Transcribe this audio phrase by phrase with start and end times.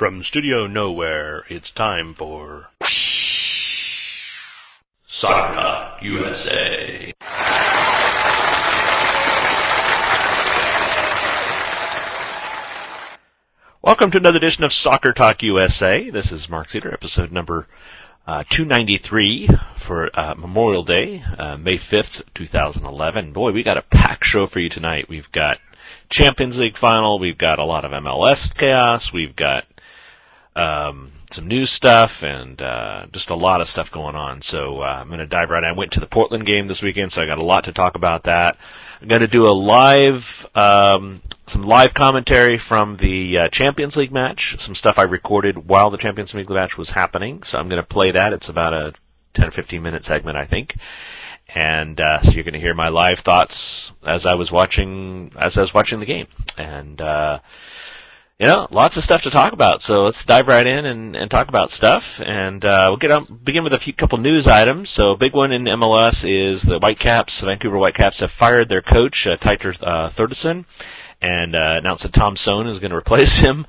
[0.00, 2.68] From Studio Nowhere, it's time for
[5.06, 7.12] Soccer Talk USA.
[13.82, 16.08] Welcome to another edition of Soccer Talk USA.
[16.08, 17.66] This is Mark Cedar, episode number
[18.26, 23.34] uh, 293 for uh, Memorial Day, uh, May 5th, 2011.
[23.34, 25.10] Boy, we got a packed show for you tonight.
[25.10, 25.58] We've got
[26.08, 29.64] Champions League final, we've got a lot of MLS chaos, we've got
[30.60, 34.42] um, some news stuff and uh, just a lot of stuff going on.
[34.42, 35.70] So uh, I'm going to dive right in.
[35.70, 37.94] I went to the Portland game this weekend, so I got a lot to talk
[37.94, 38.58] about that.
[39.00, 44.12] I'm going to do a live, um, some live commentary from the uh, Champions League
[44.12, 47.42] match, some stuff I recorded while the Champions League match was happening.
[47.44, 48.32] So I'm going to play that.
[48.32, 48.92] It's about a
[49.34, 50.76] 10 or 15 minute segment, I think.
[51.52, 55.58] And uh, so you're going to hear my live thoughts as I was watching as
[55.58, 56.28] I was watching the game.
[56.56, 57.40] And uh,
[58.40, 59.82] you know, lots of stuff to talk about.
[59.82, 62.22] So let's dive right in and, and talk about stuff.
[62.24, 64.88] And uh, we'll get on, begin with a few couple news items.
[64.88, 69.26] So big one in MLS is the Whitecaps, the Vancouver Whitecaps, have fired their coach,
[69.26, 70.64] uh, Teitur uh,
[71.20, 73.66] and uh, announced that Tom Soehn is going to replace him.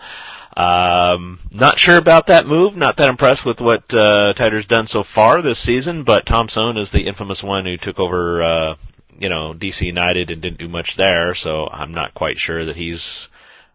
[0.55, 2.77] Um, not sure about that move.
[2.77, 6.79] Not that impressed with what uh, Teitur's done so far this season, but Tom Soehn
[6.79, 8.75] is the infamous one who took over, uh,
[9.19, 11.35] you know, DC United and didn't do much there.
[11.35, 13.27] So I'm not quite sure that he's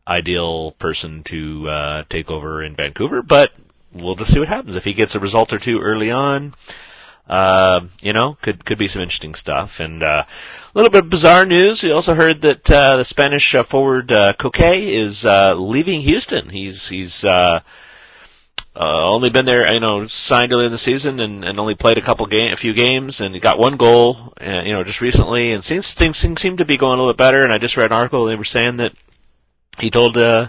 [0.06, 3.52] ideal person to uh, take over in Vancouver, but
[3.92, 4.76] we'll just see what happens.
[4.76, 6.54] If he gets a result or two early on,
[7.28, 9.80] uh, you know, could could be some interesting stuff.
[9.80, 11.82] And uh, a little bit of bizarre news.
[11.82, 16.48] We also heard that uh, the Spanish uh, forward uh, Koke is uh, leaving Houston.
[16.48, 17.60] He's he's uh,
[18.76, 21.96] uh, only been there, you know, signed early in the season and, and only played
[21.96, 25.00] a couple game, a few games, and he got one goal, uh, you know, just
[25.00, 27.42] recently, and seems things seem to be going a little bit better.
[27.42, 28.92] And I just read an article they were saying that
[29.78, 30.48] he told uh,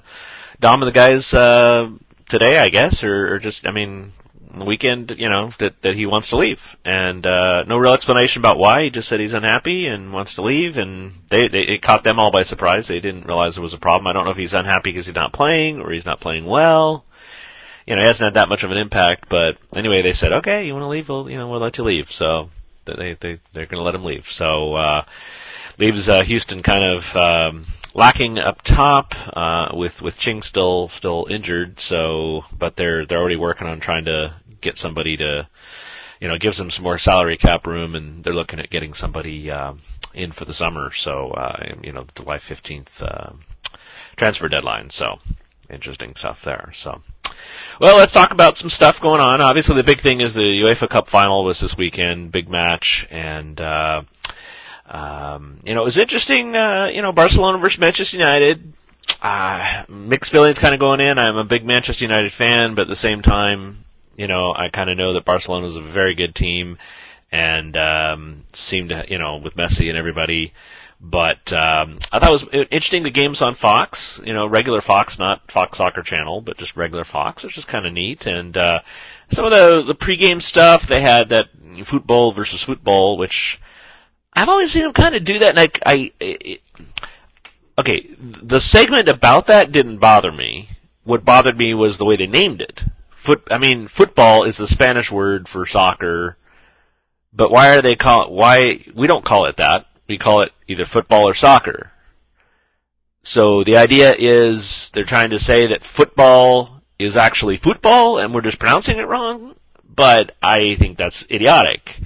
[0.60, 1.90] Dom and the guys uh,
[2.28, 4.14] today, I guess, or, or just I mean
[4.60, 8.42] the weekend, you know, that that he wants to leave, and uh, no real explanation
[8.42, 8.84] about why.
[8.84, 12.20] He just said he's unhappy and wants to leave, and they, they it caught them
[12.20, 12.88] all by surprise.
[12.88, 14.08] They didn't realize there was a problem.
[14.08, 17.06] I don't know if he's unhappy because he's not playing or he's not playing well.
[17.86, 20.66] You know, he hasn't had that much of an impact, but anyway, they said, okay,
[20.66, 21.08] you want to leave?
[21.08, 22.12] Well, you know, we'll let you leave.
[22.12, 22.50] So
[22.86, 24.32] they they they're going to let him leave.
[24.32, 25.06] So uh,
[25.78, 27.16] leaves uh, Houston kind of.
[27.16, 31.80] Um, lacking up top uh, with with Ching still still injured.
[31.80, 35.48] So, but they're they're already working on trying to get somebody to,
[36.20, 39.52] you know, gives them some more salary cap room, and they're looking at getting somebody
[39.52, 39.74] uh,
[40.14, 40.92] in for the summer.
[40.94, 43.32] So, uh, you know, July fifteenth uh,
[44.16, 44.90] transfer deadline.
[44.90, 45.20] So,
[45.70, 46.72] interesting stuff there.
[46.74, 47.02] So.
[47.80, 49.42] Well, let's talk about some stuff going on.
[49.42, 53.62] Obviously, the big thing is the UEFA Cup final was this weekend, big match, and
[53.62, 54.02] uh,
[54.88, 58.74] um, you know, it was interesting, uh, you know, Barcelona versus Manchester United.
[59.22, 61.18] Uh, mixed feelings kind of going in.
[61.18, 63.84] I'm a big Manchester United fan, but at the same time,
[64.16, 66.78] you know, I kind of know that Barcelona is a very good team
[67.32, 70.54] and, um, seemed to, you know, with Messi and everybody.
[71.00, 75.20] But, um, I thought it was interesting the games on Fox, you know, regular Fox,
[75.20, 78.26] not Fox Soccer Channel, but just regular Fox, which is kind of neat.
[78.26, 78.80] And, uh,
[79.30, 81.50] some of the, the pregame stuff, they had that
[81.84, 83.60] football versus football, which,
[84.38, 86.62] I've always seen him kind of do that, and I, I it,
[87.76, 90.70] okay, the segment about that didn't bother me.
[91.04, 92.84] What bothered me was the way they named it.
[93.16, 96.38] Foot, I mean, football is the Spanish word for soccer,
[97.34, 99.88] but why are they call why we don't call it that?
[100.08, 101.92] We call it either football or soccer.
[103.24, 108.42] So the idea is they're trying to say that football is actually football and we're
[108.42, 112.00] just pronouncing it wrong, but I think that's idiotic.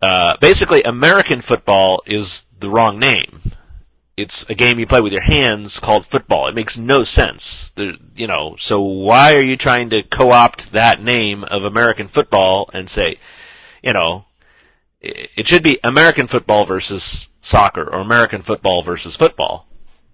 [0.00, 3.52] Uh, basically, American football is the wrong name.
[4.16, 6.48] It's a game you play with your hands called football.
[6.48, 7.70] It makes no sense.
[7.74, 12.70] There, you know, so why are you trying to co-opt that name of American football
[12.72, 13.18] and say,
[13.82, 14.24] you know,
[15.00, 19.65] it should be American football versus soccer or American football versus football.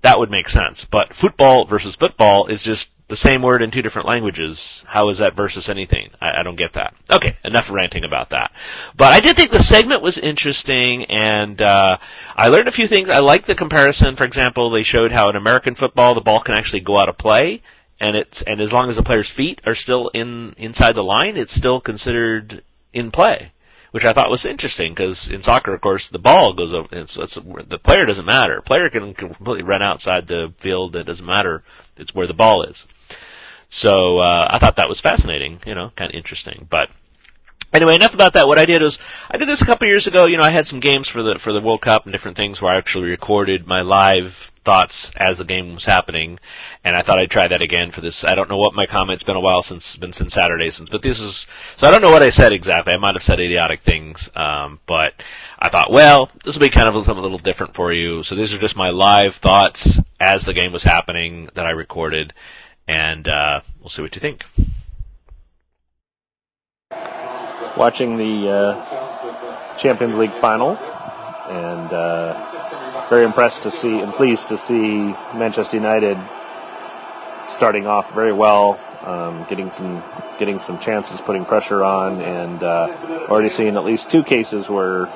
[0.03, 0.85] That would make sense.
[0.85, 4.85] But football versus football is just the same word in two different languages.
[4.89, 6.11] How is that versus anything?
[6.21, 6.95] I, I don't get that.
[7.11, 8.53] Okay, enough ranting about that.
[8.97, 11.99] But I did think the segment was interesting, and uh,
[12.37, 13.11] I learned a few things.
[13.11, 14.17] I like the comparison.
[14.17, 17.17] For example, they showed how in American football the ball can actually go out of
[17.17, 17.63] play,
[18.01, 21.37] and it's and as long as the player's feet are still in inside the line,
[21.37, 23.53] it's still considered in play
[23.93, 26.89] which I thought was interesting because in soccer, of course, the ball goes over.
[26.91, 28.61] It's, it's, the player doesn't matter.
[28.63, 30.97] Player can completely run outside the field.
[30.97, 31.63] It doesn't matter.
[31.97, 32.87] It's where the ball is.
[33.69, 36.67] So uh, I thought that was fascinating, you know, kind of interesting.
[36.69, 36.91] But
[37.73, 38.47] Anyway, enough about that.
[38.47, 38.99] What I did was
[39.31, 40.27] I did this a couple years ago.
[40.27, 42.61] You know, I had some games for the for the World Cup and different things
[42.61, 46.39] where I actually recorded my live thoughts as the game was happening,
[46.85, 48.25] and I thought I'd try that again for this.
[48.25, 51.01] I don't know what my comment's been a while since been since Saturday since, but
[51.01, 51.47] this is
[51.79, 52.93] so I don't know what I said exactly.
[52.93, 55.15] I might have said idiotic things, um, but
[55.59, 58.23] I thought, well, this will be kind of something a little different for you.
[58.23, 62.35] So these are just my live thoughts as the game was happening that I recorded,
[62.87, 64.45] and uh, we'll see what you think
[67.77, 70.77] watching the uh, Champions League final,
[71.49, 76.19] and uh, very impressed to see and pleased to see Manchester United
[77.47, 80.03] starting off very well, um, getting some
[80.39, 82.97] getting some chances, putting pressure on, and uh,
[83.29, 85.07] already seeing at least two cases where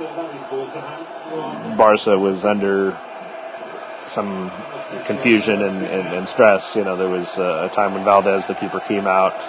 [1.77, 2.99] Barca was under
[4.05, 4.53] some
[5.05, 6.77] confusion and, and, and stress.
[6.77, 9.49] You know, there was a time when Valdés, the keeper, came out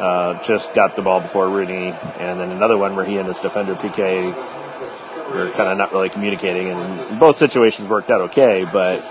[0.00, 3.38] uh, just got the ball before Rooney, and then another one where he and his
[3.38, 9.02] defender Piqué were kind of not really communicating, and both situations worked out okay, but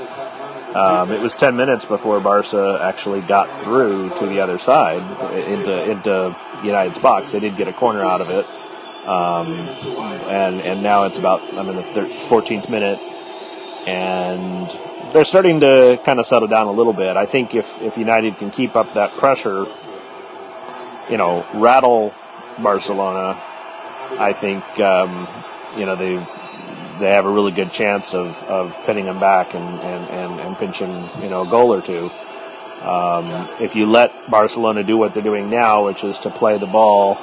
[0.75, 5.01] um, it was 10 minutes before Barca actually got through to the other side
[5.33, 7.31] into into United's box.
[7.31, 8.45] They did get a corner out of it,
[9.07, 9.47] um,
[10.27, 12.99] and and now it's about I'm in the 14th minute,
[13.87, 14.69] and
[15.13, 17.15] they're starting to kind of settle down a little bit.
[17.15, 19.67] I think if if United can keep up that pressure
[21.09, 22.13] you know, rattle
[22.57, 23.41] Barcelona,
[24.17, 25.27] I think, um,
[25.77, 26.15] you know, they
[26.99, 30.57] they have a really good chance of, of pinning them back and, and, and, and
[30.57, 32.09] pinching, you know, a goal or two.
[32.81, 36.67] Um, if you let Barcelona do what they're doing now, which is to play the
[36.67, 37.17] ball,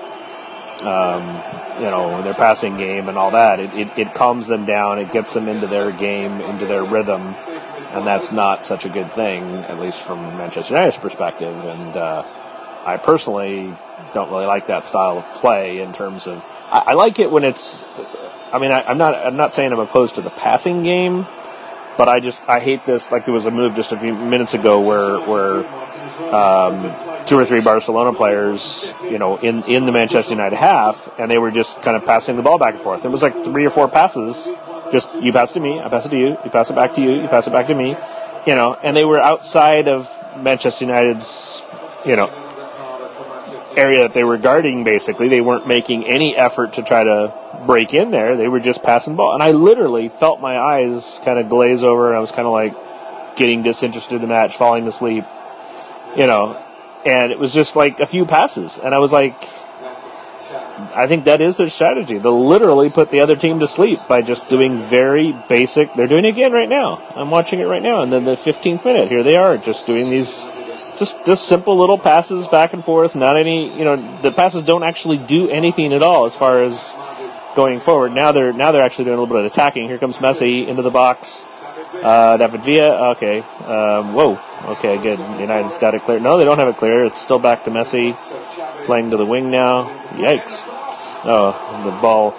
[0.80, 1.42] um,
[1.78, 4.98] you know, their passing game and all that, it, it, it calms them down.
[4.98, 7.22] It gets them into their game, into their rhythm.
[7.22, 11.54] And that's not such a good thing, at least from Manchester United's perspective.
[11.54, 12.24] And, uh,
[12.86, 13.76] I personally
[14.14, 16.44] don't really like that style of play in terms of.
[16.70, 17.84] I, I like it when it's.
[18.52, 19.14] I mean, I, I'm not.
[19.14, 21.26] I'm not saying I'm opposed to the passing game,
[21.98, 23.10] but I just I hate this.
[23.10, 25.66] Like there was a move just a few minutes ago where where
[26.32, 31.28] um, two or three Barcelona players, you know, in in the Manchester United half, and
[31.28, 33.04] they were just kind of passing the ball back and forth.
[33.04, 34.52] It was like three or four passes.
[34.92, 36.94] Just you pass it to me, I pass it to you, you pass it back
[36.94, 37.96] to you, you pass it back to me,
[38.46, 40.08] you know, and they were outside of
[40.40, 41.60] Manchester United's,
[42.04, 42.45] you know,
[43.76, 45.28] area that they were guarding basically.
[45.28, 48.37] They weren't making any effort to try to break in there.
[48.37, 49.34] They were just passing the ball.
[49.34, 52.52] And I literally felt my eyes kind of glaze over and I was kind of
[52.52, 55.25] like getting disinterested in the match, falling asleep,
[56.17, 56.62] you know,
[57.05, 58.78] and it was just like a few passes.
[58.78, 59.49] And I was like,
[60.94, 62.19] I think that is their strategy.
[62.19, 65.94] They'll literally put the other team to sleep by just doing very basic.
[65.94, 66.96] They're doing it again right now.
[67.14, 68.02] I'm watching it right now.
[68.02, 70.49] And then the 15th minute, here they are just doing these
[70.98, 73.14] just just simple little passes back and forth.
[73.14, 76.94] Not any, you know, the passes don't actually do anything at all as far as
[77.54, 78.12] going forward.
[78.12, 79.88] Now they're now they're actually doing a little bit of attacking.
[79.88, 81.44] Here comes Messi into the box.
[81.94, 83.40] Uh, David Villa, okay.
[83.40, 84.38] Um, whoa,
[84.76, 85.19] okay, good.
[85.19, 86.20] United's got it clear.
[86.20, 87.04] No, they don't have it clear.
[87.04, 88.16] It's still back to Messi,
[88.84, 89.88] playing to the wing now.
[90.10, 90.64] Yikes!
[91.28, 92.34] Oh, the ball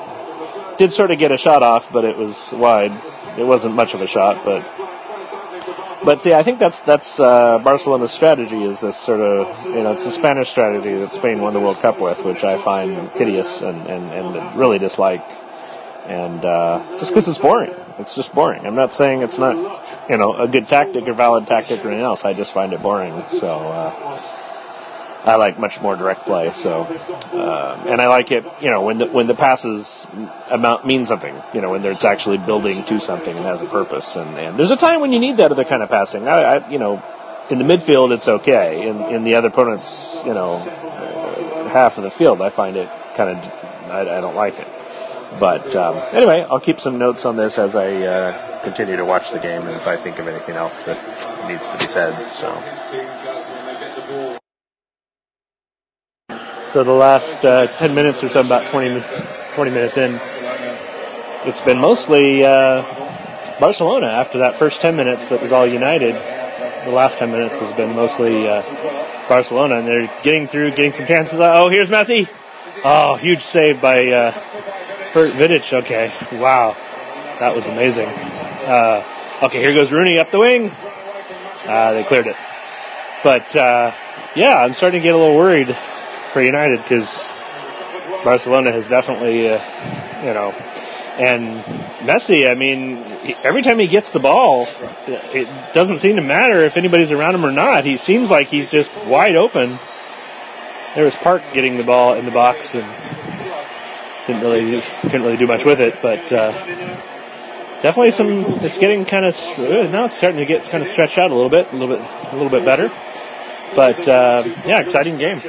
[0.78, 2.92] did sort of get a shot off, but it was wide.
[3.38, 4.64] It wasn't much of a shot, but
[6.04, 9.92] but see, I think that's that's uh, Barcelona's strategy is this sort of you know
[9.92, 13.62] it's the Spanish strategy that Spain won the World Cup with, which I find hideous
[13.62, 15.24] and and, and really dislike,
[16.06, 17.74] and uh, just because it's boring.
[18.00, 18.66] It's just boring.
[18.66, 22.06] I'm not saying it's not you know a good tactic or valid tactic or anything
[22.06, 22.26] else.
[22.26, 23.24] I just find it boring.
[23.30, 23.48] So.
[23.48, 24.37] Uh,
[25.28, 26.52] I like much more direct play.
[26.52, 30.08] So, uh, and I like it, you know, when the when the passes
[30.50, 34.16] amount mean something, you know, when it's actually building to something and has a purpose.
[34.16, 36.30] And, and there's a time when you need that other kind of passing.
[36.30, 37.04] I, I you know,
[37.50, 38.88] in the midfield it's okay.
[38.88, 42.90] In in the other opponent's, you know, uh, half of the field, I find it
[43.16, 43.52] kind of,
[43.92, 44.68] I, I don't like it.
[45.42, 49.32] But um, anyway, I'll keep some notes on this as I uh, continue to watch
[49.32, 50.98] the game, and if I think of anything else that
[51.50, 52.32] needs to be said.
[52.32, 53.37] So.
[56.78, 59.02] So the last uh, 10 minutes or so, about 20,
[59.56, 60.22] 20 minutes in,
[61.44, 62.84] it's been mostly uh,
[63.60, 64.06] Barcelona.
[64.06, 66.14] After that first 10 minutes, that was all United.
[66.14, 68.62] The last 10 minutes has been mostly uh,
[69.28, 71.40] Barcelona, and they're getting through, getting some chances.
[71.42, 72.30] Oh, here's Messi.
[72.84, 74.32] Oh, huge save by uh,
[75.14, 75.82] Vidic.
[75.82, 76.78] Okay, wow,
[77.40, 78.06] that was amazing.
[78.08, 80.70] Uh, okay, here goes Rooney up the wing.
[81.66, 82.36] Uh, they cleared it,
[83.24, 83.96] but uh,
[84.36, 85.76] yeah, I'm starting to get a little worried
[86.38, 87.32] for United because
[88.24, 89.58] Barcelona has definitely, uh,
[90.24, 90.52] you know,
[91.18, 91.64] and
[92.08, 93.04] Messi, I mean,
[93.44, 94.68] every time he gets the ball,
[95.08, 97.86] it doesn't seem to matter if anybody's around him or not.
[97.86, 99.80] He seems like he's just wide open.
[100.94, 102.86] There was Park getting the ball in the box, and
[104.28, 106.52] didn't really couldn't really do much with it, but uh,
[107.82, 108.30] definitely some.
[108.64, 109.36] It's getting kind of
[109.92, 112.06] now it's starting to get kind of stretched out a little bit, a little bit,
[112.06, 112.92] a little bit better.
[113.76, 115.42] But uh, yeah, exciting game.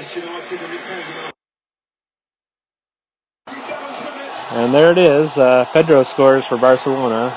[4.51, 5.37] And there it is.
[5.37, 7.37] Uh, Pedro scores for Barcelona.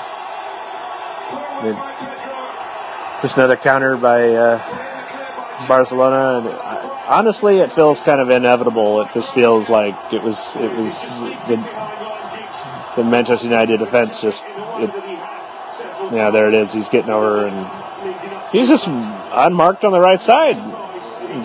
[3.20, 6.38] Just another counter by uh, Barcelona.
[6.38, 9.02] And uh, honestly, it feels kind of inevitable.
[9.02, 11.08] It just feels like it was it was
[11.48, 11.56] the,
[12.96, 14.42] the Manchester United defense just.
[14.46, 14.90] It,
[16.12, 16.72] yeah, there it is.
[16.72, 18.86] He's getting over and he's just
[19.32, 20.56] unmarked on the right side.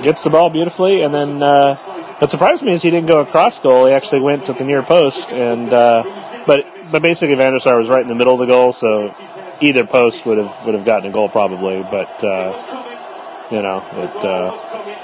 [0.04, 1.76] Gets the ball beautifully, and then uh,
[2.20, 3.86] what surprised me is he didn't go across goal.
[3.86, 7.78] He actually went to the near post, and uh, but but basically Van der Sar
[7.78, 9.16] was right in the middle of the goal, so
[9.62, 11.82] either post would have would have gotten a goal probably.
[11.84, 14.26] But uh, you know it.
[14.26, 15.04] Uh,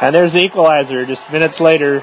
[0.00, 1.98] and there's the equalizer just minutes later,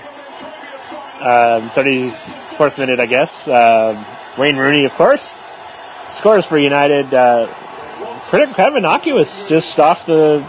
[1.20, 3.46] um, 34th minute, I guess.
[3.48, 4.06] Um,
[4.38, 5.44] Wayne Rooney, of course,
[6.08, 7.14] scores for United.
[7.14, 7.54] Uh,
[8.30, 10.46] pretty kind of innocuous, just off the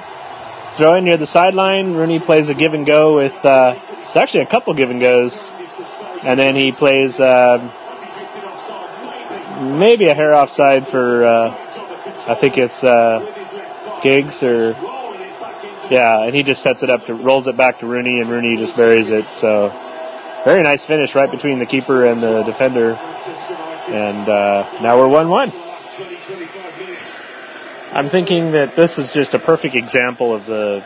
[0.74, 1.94] throwing near the sideline.
[1.94, 5.54] Rooney plays a give and go with, uh, it's actually a couple give and goes.
[6.22, 7.58] And then he plays, uh,
[9.78, 11.54] maybe a hair offside for, uh,
[12.28, 13.36] I think it's, uh,
[14.02, 14.72] Giggs or,
[15.90, 18.56] yeah, and he just sets it up to, rolls it back to Rooney and Rooney
[18.56, 19.26] just buries it.
[19.32, 19.72] So,
[20.44, 22.92] very nice finish right between the keeper and the defender.
[22.92, 26.59] And, uh, now we're 1-1.
[27.92, 30.84] I'm thinking that this is just a perfect example of the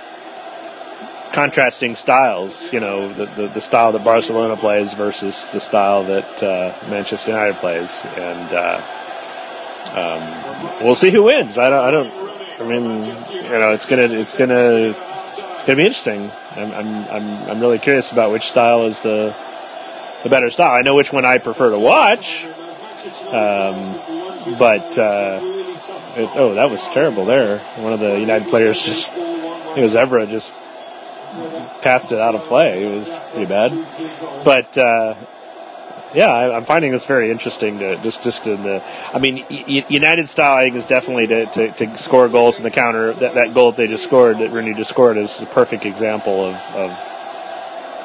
[1.35, 6.43] contrasting styles, you know, the, the, the style that Barcelona plays versus the style that
[6.43, 8.81] uh, Manchester United plays, and uh,
[9.93, 11.59] um, we'll see who wins.
[11.59, 12.11] I don't, I don't,
[12.61, 14.97] I mean, you know, it's gonna, it's gonna,
[15.53, 16.31] it's gonna be interesting.
[16.53, 19.37] I'm, I'm, I'm, I'm really curious about which style is the,
[20.23, 20.73] the better style.
[20.73, 24.97] I know which one I prefer to watch, um, but.
[24.97, 25.64] Uh,
[26.17, 27.59] it, oh, that was terrible there.
[27.77, 30.55] One of the United players just, it was Evra just
[31.83, 32.85] passed it out of play.
[32.85, 34.45] It was pretty bad.
[34.45, 35.15] But, uh,
[36.15, 40.29] yeah, I, am finding this very interesting to just, just in the, I mean, United
[40.29, 43.13] style, I think, is definitely to, to, to score goals in the counter.
[43.13, 46.45] That, that goal that they just scored, that Rooney just scored, is a perfect example
[46.45, 46.91] of, of,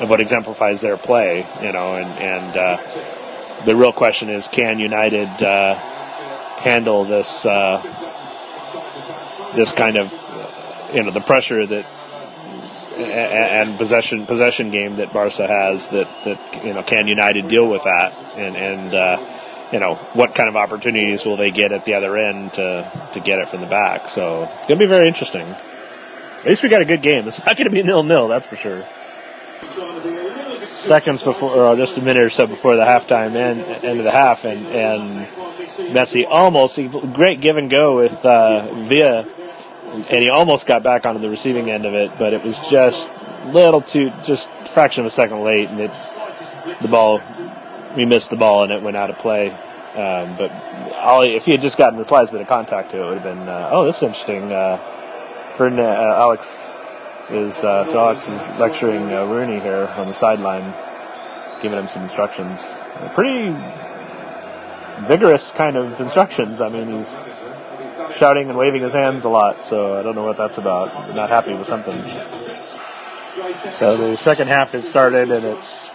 [0.02, 4.80] of what exemplifies their play, you know, and, and, uh, the real question is, can
[4.80, 5.99] United, uh,
[6.60, 7.82] handle this uh,
[9.56, 10.12] this kind of
[10.94, 11.86] you know the pressure that
[13.00, 17.84] and possession possession game that Barca has that that you know can United deal with
[17.84, 21.94] that and and uh, you know what kind of opportunities will they get at the
[21.94, 25.08] other end to to get it from the back so it's going to be very
[25.08, 25.48] interesting.
[25.48, 27.28] At least we got a good game.
[27.28, 28.88] It's not going to be nil nil, that's for sure
[30.62, 34.12] seconds before, or just a minute or so before the halftime end, end of the
[34.12, 35.28] half, and and
[35.94, 36.80] Messi almost
[37.14, 39.28] great give and go with uh, Villa,
[39.92, 43.10] and he almost got back onto the receiving end of it, but it was just
[43.48, 45.92] little too, just fraction of a second late, and it
[46.82, 47.22] the ball
[47.96, 49.50] we missed the ball and it went out of play.
[49.50, 50.52] Um, but
[50.94, 53.20] Ollie, if he had just gotten the slightest bit of contact to it, it would
[53.20, 54.52] have been, uh, oh, this is interesting.
[54.52, 54.78] Uh,
[55.54, 56.70] Ferdinand, uh, Alex
[57.32, 60.74] is uh, so Alex is lecturing uh, Rooney here on the sideline,
[61.62, 62.82] giving him some instructions.
[63.14, 63.50] Pretty
[65.08, 66.62] vigorous kind of instructions.
[66.62, 67.40] I mean, he's
[68.16, 71.16] shouting and waving his hands a lot, so I don't know what that's about.
[71.16, 72.02] Not happy with something.
[73.72, 75.90] So the second half has started, and it's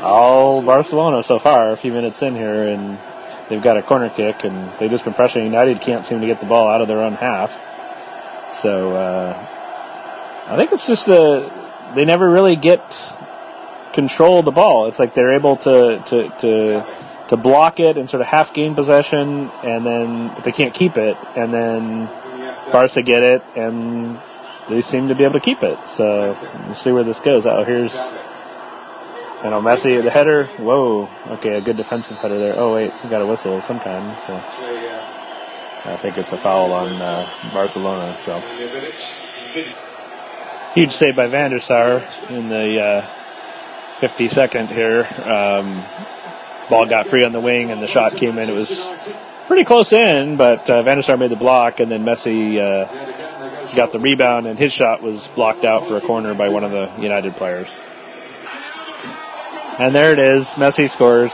[0.00, 1.72] all Barcelona so far.
[1.72, 2.98] A few minutes in here, and
[3.48, 5.80] they've got a corner kick, and they've just been pressuring United.
[5.80, 7.60] Can't seem to get the ball out of their own half.
[8.52, 9.53] So uh,
[10.46, 13.14] I think it's just they never really get
[13.94, 14.88] control of the ball.
[14.88, 16.86] It's like they're able to to to
[17.28, 20.98] to block it and sort of half gain possession, and then but they can't keep
[20.98, 22.06] it, and then
[22.70, 24.18] Barca get it, and
[24.68, 25.88] they seem to be able to keep it.
[25.88, 26.36] So
[26.66, 27.46] we'll see where this goes.
[27.46, 27.94] Oh, here's
[29.42, 30.46] you know Messi the header.
[30.58, 32.58] Whoa, okay, a good defensive header there.
[32.58, 34.18] Oh wait, we got a whistle of some kind.
[34.26, 34.34] So
[35.86, 38.18] I think it's a foul on uh, Barcelona.
[38.18, 38.42] So.
[40.74, 43.06] Huge save by Van der in the uh,
[44.00, 45.04] 52nd here.
[45.22, 45.84] Um,
[46.68, 48.50] ball got free on the wing and the shot came in.
[48.50, 48.92] It was
[49.46, 54.00] pretty close in, but uh, Van made the block and then Messi uh, got the
[54.00, 57.36] rebound and his shot was blocked out for a corner by one of the United
[57.36, 57.68] players.
[59.78, 60.48] And there it is.
[60.54, 61.32] Messi scores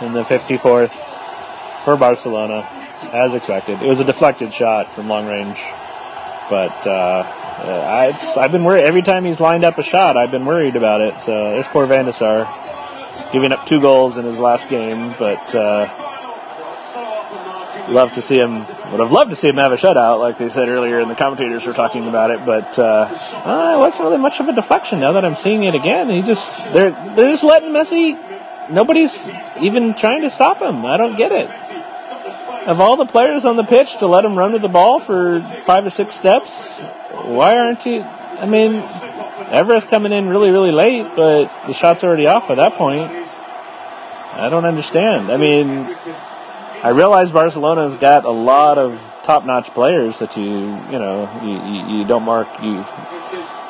[0.00, 0.92] in the 54th
[1.84, 2.66] for Barcelona,
[3.12, 3.82] as expected.
[3.82, 5.58] It was a deflected shot from long range,
[6.48, 10.16] but uh, uh, I, I've been worried every time he's lined up a shot.
[10.16, 11.20] I've been worried about it.
[11.22, 12.46] So there's poor Van der Sar.
[13.32, 15.88] giving up two goals in his last game, but uh,
[17.90, 18.58] love to see him.
[18.90, 21.14] Would have loved to see him have a shutout, like they said earlier, and the
[21.14, 22.44] commentators were talking about it.
[22.44, 25.00] But uh, uh, it wasn't really much of a deflection.
[25.00, 28.70] Now that I'm seeing it again, he just they're they're just letting Messi.
[28.70, 29.28] Nobody's
[29.60, 30.84] even trying to stop him.
[30.86, 31.50] I don't get it.
[32.70, 35.42] Of all the players on the pitch to let him run with the ball for
[35.64, 38.00] five or six steps, why aren't you?
[38.00, 38.74] I mean,
[39.50, 43.10] Evra's coming in really, really late, but the shot's already off at that point.
[43.10, 45.32] I don't understand.
[45.32, 51.28] I mean, I realize Barcelona's got a lot of top-notch players that you, you know,
[51.42, 52.84] you, you, you don't mark you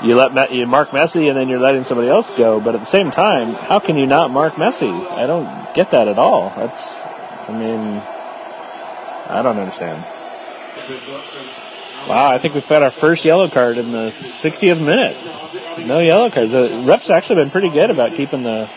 [0.03, 2.61] you let you mark Messi and then you're letting somebody else go.
[2.61, 4.93] But at the same time, how can you not mark Messi?
[5.11, 6.53] I don't get that at all.
[6.55, 8.03] That's, I mean,
[9.31, 10.05] I don't understand.
[12.09, 15.87] Wow, I think we've got our first yellow card in the 60th minute.
[15.87, 16.53] No yellow cards.
[16.53, 18.69] The ref's actually been pretty good about keeping the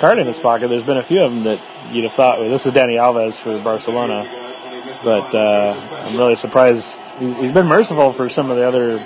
[0.00, 0.68] card in his pocket.
[0.68, 1.60] There's been a few of them that
[1.92, 4.42] you'd have thought, well, this is Dani Alves for Barcelona.
[5.02, 6.98] But uh, I'm really surprised.
[7.18, 8.98] He's been merciful for some of the other,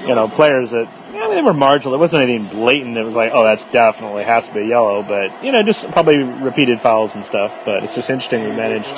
[0.00, 1.94] you know, players that yeah, they were marginal.
[1.94, 2.96] It wasn't anything blatant.
[2.96, 5.02] It was like, oh, that's definitely has to be yellow.
[5.02, 7.64] But you know, just probably repeated fouls and stuff.
[7.64, 8.94] But it's just interesting we managed.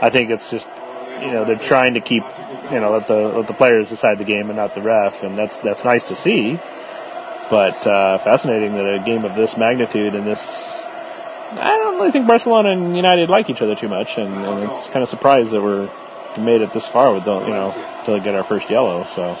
[0.00, 0.68] I think it's just
[1.20, 2.22] you know they're trying to keep
[2.70, 5.36] you know let the let the players decide the game and not the ref, and
[5.36, 6.58] that's that's nice to see.
[7.48, 10.84] But uh, fascinating that a game of this magnitude and this.
[11.48, 14.88] I don't really think Barcelona and United like each other too much, and, and it's
[14.88, 15.88] kind of surprised that we're
[16.36, 19.04] made it this far with the, you know to get our first yellow.
[19.04, 19.38] So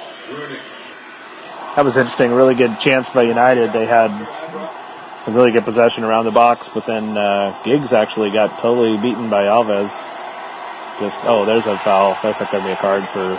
[1.76, 2.32] that was interesting.
[2.32, 3.72] Really good chance by United.
[3.72, 4.10] They had
[5.20, 9.30] some really good possession around the box, but then uh, Giggs actually got totally beaten
[9.30, 10.16] by Alves
[10.98, 12.16] just oh, there's a foul.
[12.22, 13.34] That's not going to be a card for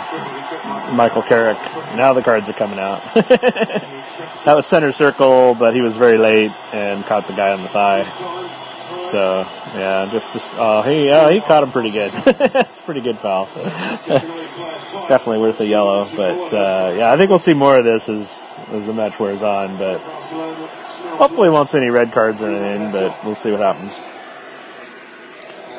[0.94, 1.58] Michael Carrick.
[1.96, 3.02] Now the cards are coming out.
[3.14, 7.68] that was center circle, but he was very late and caught the guy on the
[7.68, 8.67] thigh.
[9.00, 9.40] So
[9.74, 12.12] yeah, just just oh he he caught him pretty good.
[12.58, 13.46] It's a pretty good foul.
[15.08, 18.58] Definitely worth a yellow, but uh, yeah, I think we'll see more of this as
[18.70, 19.78] as the match wears on.
[19.78, 20.00] But
[21.18, 22.90] hopefully, won't see any red cards or anything.
[22.90, 23.96] But we'll see what happens.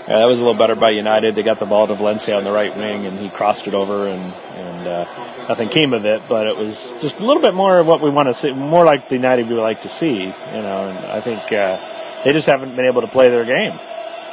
[0.08, 1.36] Yeah, that was a little better by United.
[1.36, 4.08] They got the ball to Valencia on the right wing, and he crossed it over,
[4.08, 6.24] and and uh, nothing came of it.
[6.28, 8.84] But it was just a little bit more of what we want to see, more
[8.84, 10.90] like the United we would like to see, you know.
[10.90, 13.80] And I think uh, they just haven't been able to play their game,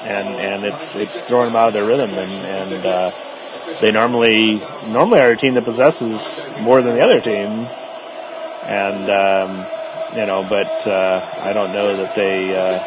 [0.03, 2.33] and and it's it's throwing them out of their rhythm, and
[2.72, 3.11] and uh,
[3.81, 7.68] they normally normally are a team that possesses more than the other team,
[8.66, 9.66] and um,
[10.16, 12.55] you know, but uh, I don't know that they.
[12.57, 12.79] Uh,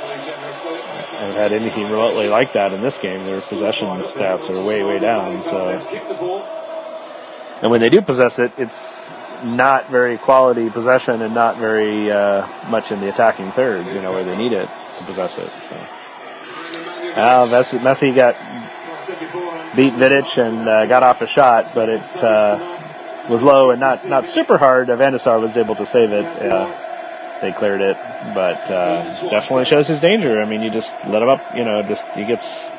[1.20, 3.26] have had anything remotely like that in this game.
[3.26, 5.44] Their possession stats are way, way down.
[5.44, 5.68] So,
[7.62, 9.12] and when they do possess it, it's
[9.44, 13.86] not very quality possession and not very uh, much in the attacking third.
[13.88, 15.52] You know where they need it to possess it.
[15.70, 15.76] So,
[17.16, 18.36] uh, Messi, Messi got
[19.76, 22.80] beat Vidic and uh, got off a shot, but it uh,
[23.30, 24.88] was low and not not super hard.
[24.88, 26.26] Van der Sar was able to save it.
[26.26, 27.98] Uh, they cleared it,
[28.34, 30.42] but uh, definitely shows his danger.
[30.42, 32.72] I mean, you just let him up, you know, just he gets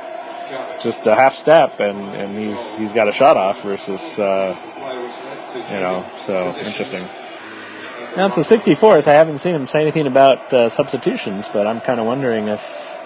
[0.81, 4.57] just a half step and and he's he's got a shot off versus uh,
[5.73, 7.07] you know, so interesting.
[8.17, 9.07] Now it's the 64th.
[9.07, 12.99] I haven't seen him say anything about uh, substitutions, but I'm kind of wondering if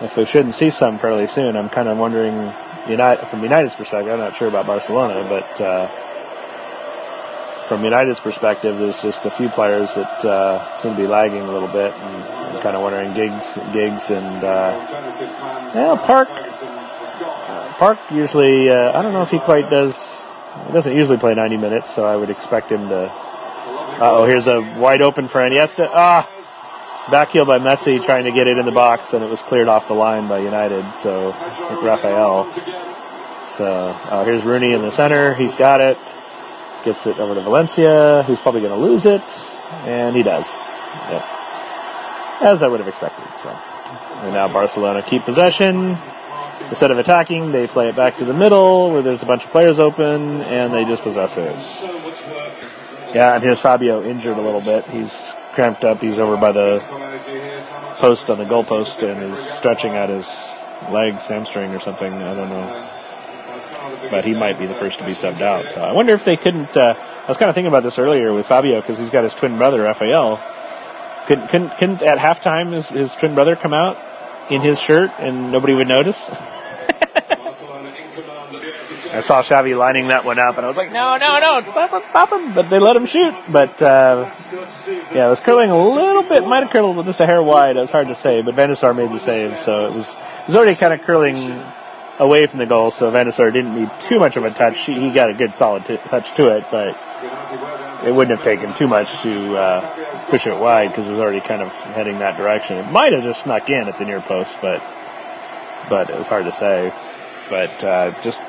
[0.00, 1.56] if we shouldn't see some fairly soon.
[1.56, 2.52] I'm kind of wondering,
[2.88, 4.12] United from United's perspective.
[4.12, 5.60] I'm not sure about Barcelona, but.
[5.60, 5.88] Uh,
[7.66, 11.50] from United's perspective, there's just a few players that uh, seem to be lagging a
[11.50, 16.28] little bit, and I'm kind of wondering Giggs, Giggs, and uh, yeah, Park.
[16.30, 20.28] Uh, Park usually, uh, I don't know if he quite does.
[20.66, 23.33] He doesn't usually play 90 minutes, so I would expect him to.
[24.00, 25.88] Oh, here's a wide open for Iniesta.
[25.92, 26.30] Ah,
[27.10, 29.68] back heel by Messi, trying to get it in the box, and it was cleared
[29.68, 30.96] off the line by United.
[30.96, 31.32] So
[31.82, 32.52] Rafael.
[33.46, 35.34] So uh, here's Rooney in the center.
[35.34, 35.98] He's got it
[36.84, 39.22] gets it over to Valencia, who's probably going to lose it,
[39.84, 40.48] and he does.
[41.10, 41.33] Yep.
[42.40, 43.26] As I would have expected.
[43.38, 45.96] So, and now Barcelona keep possession.
[46.68, 49.50] Instead of attacking, they play it back to the middle where there's a bunch of
[49.50, 51.54] players open, and they just possess it.
[53.14, 54.86] Yeah, and here's Fabio injured a little bit.
[54.86, 55.16] He's
[55.52, 56.00] cramped up.
[56.00, 56.80] He's over by the
[57.96, 60.26] post on the goalpost and is stretching out his
[60.90, 62.12] leg, hamstring or something.
[62.12, 62.90] I don't know
[64.10, 65.72] but he might be the first to be subbed out.
[65.72, 66.76] So I wonder if they couldn't.
[66.76, 69.34] Uh, I was kind of thinking about this earlier with Fabio because he's got his
[69.34, 70.40] twin brother Rafael.
[71.26, 73.98] Couldn't, couldn't, couldn't at halftime his, his twin brother come out
[74.50, 76.30] in his shirt and nobody would notice?
[79.14, 81.92] I saw Xavi lining that one up, and I was like, no, no, no, pop
[81.92, 82.52] him, pop him.
[82.52, 83.32] But they let him shoot.
[83.48, 84.34] But uh,
[85.12, 86.44] yeah, it was curling a little bit.
[86.44, 87.76] Might have curled just a hair wide.
[87.76, 90.12] It was hard to say, but Van der Sar made the save, so it was
[90.12, 91.62] it was already kind of curling
[92.18, 92.90] away from the goal.
[92.90, 94.84] So Van der Sar didn't need too much of a touch.
[94.84, 96.96] He, he got a good solid t- touch to it, but
[98.06, 101.40] it wouldn't have taken too much to uh, push it wide because it was already
[101.40, 102.76] kind of heading that direction.
[102.76, 104.82] It might have just snuck in at the near post, but
[105.88, 106.92] but it was hard to say.
[107.48, 108.40] But uh, just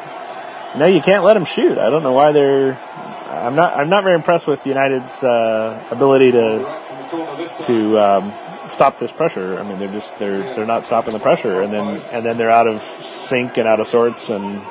[0.76, 1.78] no, you can't let them shoot.
[1.78, 2.78] I don't know why they're.
[3.30, 3.74] I'm not.
[3.74, 8.34] I'm not very impressed with United's uh, ability to to um,
[8.68, 9.58] stop this pressure.
[9.58, 12.52] I mean, they're just they're they're not stopping the pressure, and then and then they're
[12.52, 14.62] out of sync and out of sorts, and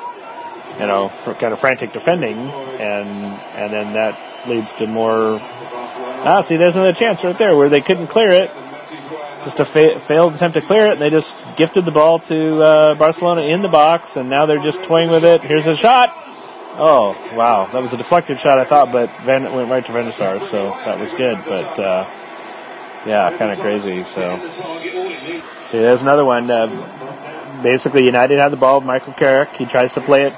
[0.79, 5.39] you know, kind of frantic defending, and and then that leads to more.
[5.41, 8.51] Ah, see, there's another chance right there where they couldn't clear it.
[9.43, 12.61] Just a fa- failed attempt to clear it, and they just gifted the ball to
[12.61, 15.41] uh, Barcelona in the box, and now they're just toying with it.
[15.41, 16.11] Here's a shot.
[16.77, 17.67] Oh, wow.
[17.67, 20.99] That was a deflected shot, I thought, but Van, went right to Van so that
[20.99, 21.37] was good.
[21.45, 22.09] But, uh,
[23.05, 24.03] yeah, kind of crazy.
[24.03, 24.39] So,
[25.67, 26.49] see, there's another one.
[26.49, 28.81] Uh, basically, United had the ball.
[28.81, 30.33] Michael Carrick, he tries to play it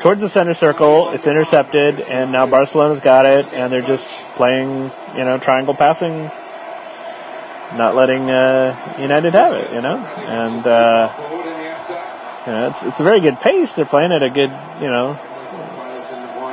[0.00, 1.10] towards the center circle.
[1.10, 6.24] It's intercepted, and now Barcelona's got it, and they're just playing, you know, triangle passing,
[7.76, 11.12] not letting uh, United have it, you know, and uh,
[12.46, 13.76] you know, it's it's a very good pace.
[13.76, 15.18] They're playing at a good, you know,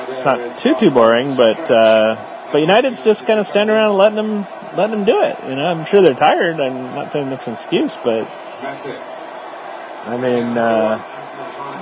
[0.10, 3.98] it's not too too boring, but uh, but United's just kind of standing around and
[3.98, 5.38] letting them letting them do it.
[5.48, 6.60] You know, I'm sure they're tired.
[6.60, 8.28] I'm not saying that's an excuse, but
[10.06, 10.58] I mean.
[10.58, 11.14] Uh,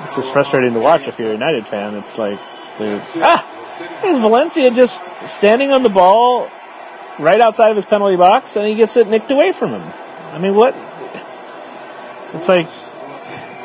[0.05, 1.95] it's just frustrating to watch if you're a United fan.
[1.95, 6.49] It's like, ah, there's Valencia just standing on the ball
[7.19, 9.81] right outside of his penalty box, and he gets it nicked away from him.
[9.81, 10.75] I mean, what?
[12.33, 12.69] It's like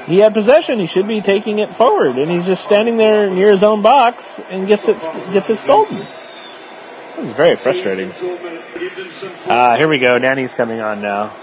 [0.07, 0.79] he had possession.
[0.79, 4.41] He should be taking it forward, and he's just standing there near his own box
[4.51, 4.99] and gets it
[5.33, 6.07] gets it stolen.
[7.17, 8.13] It's very frustrating.
[9.47, 10.19] Uh, here we go.
[10.19, 11.35] Nani's coming on now.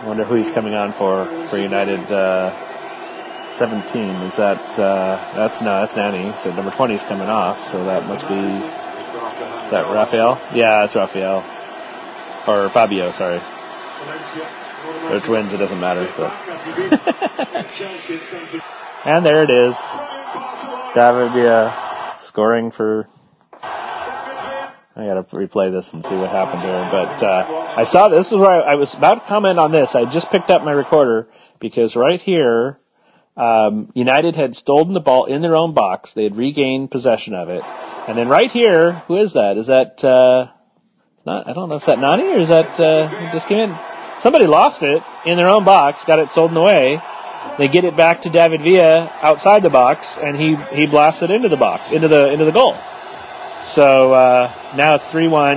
[0.00, 2.12] I wonder who he's coming on for for United.
[2.12, 2.71] Uh,
[3.62, 4.16] 17.
[4.22, 6.34] Is that, uh, that's, no, that's Nani.
[6.34, 7.68] So number 20 is coming off.
[7.68, 10.40] So that must be, is that Rafael?
[10.52, 11.44] Yeah, that's Rafael.
[12.48, 13.40] Or Fabio, sorry.
[15.08, 16.32] They're twins, it doesn't matter, but.
[19.04, 19.76] and there it is.
[20.92, 23.06] David Villa scoring for
[23.62, 26.88] I gotta replay this and see what happened here.
[26.90, 29.94] But uh, I saw this is where I, I, was about to comment on this.
[29.94, 31.28] I just picked up my recorder
[31.60, 32.80] because right here
[33.36, 36.12] um, United had stolen the ball in their own box.
[36.12, 37.62] They had regained possession of it.
[38.06, 39.56] And then right here, who is that?
[39.56, 40.48] Is that, uh,
[41.24, 43.78] not, I don't know if that Nani or is that, uh, just came in?
[44.18, 47.00] Somebody lost it in their own box, got it stolen away.
[47.58, 51.30] They get it back to David Villa outside the box and he, he blasts it
[51.30, 52.76] into the box, into the, into the goal.
[53.62, 55.56] So, uh, now it's 3-1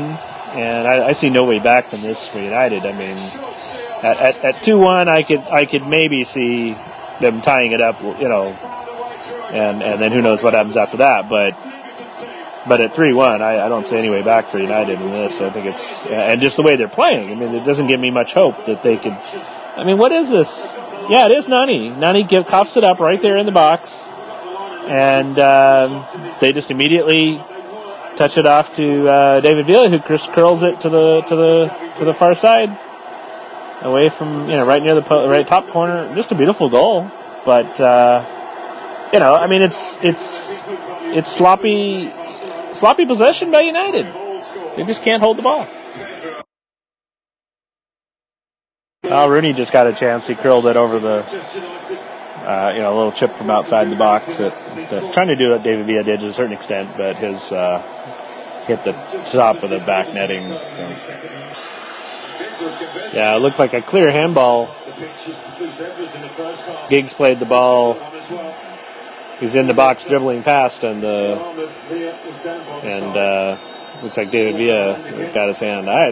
[0.56, 2.86] and I, I see no way back from this for United.
[2.86, 6.76] I mean, at, at, at 2-1 I could, I could maybe see
[7.22, 8.48] them tying it up, you know,
[9.52, 11.30] and and then who knows what happens after that.
[11.30, 11.58] But
[12.68, 15.42] but at three one, I, I don't see any way back for United in this.
[15.42, 17.32] I think it's and just the way they're playing.
[17.32, 19.14] I mean, it doesn't give me much hope that they could.
[19.14, 20.76] I mean, what is this?
[21.10, 21.90] Yeah, it is Nani.
[21.90, 24.04] Nani give, coughs it up right there in the box,
[24.88, 26.06] and um,
[26.40, 27.44] they just immediately
[28.16, 32.06] touch it off to uh, David Villa, who curls it to the to the to
[32.06, 32.78] the far side
[33.82, 36.14] away from you know right near the po- right top corner.
[36.16, 37.10] Just a beautiful goal,
[37.46, 40.60] but uh, you know, I mean, it's it's
[41.18, 42.12] it's sloppy
[42.74, 44.06] sloppy possession by United.
[44.76, 45.68] They just can't hold the ball.
[49.08, 50.26] Oh, Rooney just got a chance.
[50.26, 54.38] He curled it over the, uh, you know, a little chip from outside the box.
[54.38, 54.52] That,
[54.90, 57.80] that trying to do what David Villa did to a certain extent, but his uh,
[58.66, 58.94] hit the
[59.32, 60.50] top of the back netting.
[63.14, 64.76] Yeah, it looked like a clear handball.
[66.90, 67.96] Giggs played the ball.
[69.40, 71.08] He's in the box dribbling past, and uh,
[72.84, 75.90] and uh, looks like David Villa got his hand.
[75.90, 76.10] I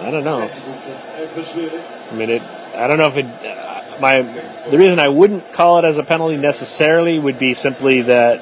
[0.00, 0.42] I don't know.
[0.42, 2.42] I mean, it.
[2.42, 3.26] I don't know if it.
[3.26, 4.22] Uh, my
[4.70, 8.40] the reason I wouldn't call it as a penalty necessarily would be simply that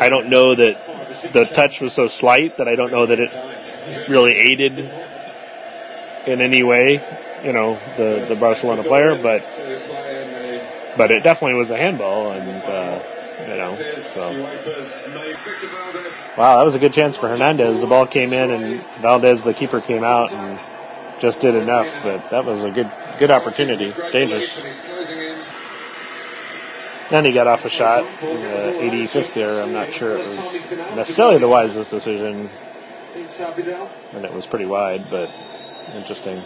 [0.00, 4.08] I don't know that the touch was so slight that I don't know that it
[4.08, 4.78] really aided
[6.26, 7.02] in any way,
[7.44, 9.42] you know, the the Barcelona player, but
[10.96, 13.02] but it definitely was a handball, and uh,
[13.40, 14.30] you know, so
[16.36, 17.80] wow, that was a good chance for Hernandez.
[17.80, 20.60] The ball came in, and Valdés, the keeper, came out and
[21.18, 24.60] just did enough, but that was a good good opportunity, dangerous.
[27.10, 29.60] then he got off a shot in the 85th there.
[29.62, 32.50] I'm not sure it was necessarily the wisest decision,
[34.12, 35.30] and it was pretty wide, but
[35.94, 36.42] interesting.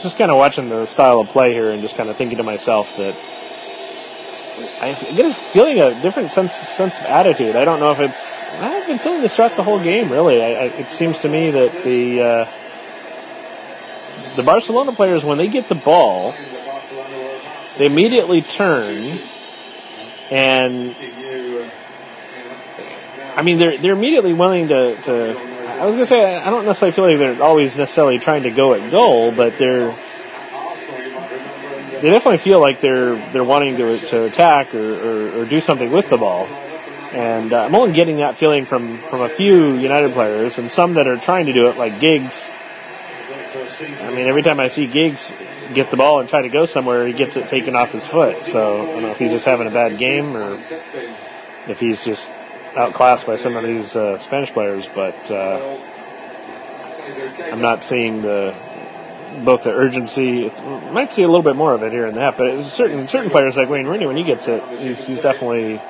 [0.00, 2.44] Just kind of watching the style of play here and just kind of thinking to
[2.44, 3.16] myself that
[4.80, 7.56] I get a feeling a different sense sense of attitude.
[7.56, 8.44] I don't know if it's.
[8.44, 10.10] I've been feeling this throughout the whole game.
[10.10, 12.46] Really, I, I, it seems to me that the uh,
[14.36, 16.34] the Barcelona players, when they get the ball,
[17.76, 19.20] they immediately turn
[20.30, 20.94] and
[23.36, 25.47] I mean they're they're immediately willing to, to
[25.78, 28.74] I was gonna say I don't necessarily feel like they're always necessarily trying to go
[28.74, 29.96] at goal, but they're
[32.00, 35.90] they definitely feel like they're they're wanting to to attack or, or, or do something
[35.90, 36.46] with the ball.
[36.46, 40.94] And uh, I'm only getting that feeling from from a few United players and some
[40.94, 42.52] that are trying to do it, like Giggs.
[44.00, 45.32] I mean, every time I see Giggs
[45.74, 48.44] get the ball and try to go somewhere, he gets it taken off his foot.
[48.44, 50.60] So I don't know if he's just having a bad game or
[51.68, 52.30] if he's just
[52.76, 54.88] outclassed by some of these uh, Spanish players.
[54.88, 55.78] But uh,
[57.52, 58.54] I'm not seeing the
[59.44, 60.46] both the urgency.
[60.46, 63.30] It, might see a little bit more of it here and that, but certain certain
[63.30, 65.80] players like Wayne Rooney, when he gets it, he's he's definitely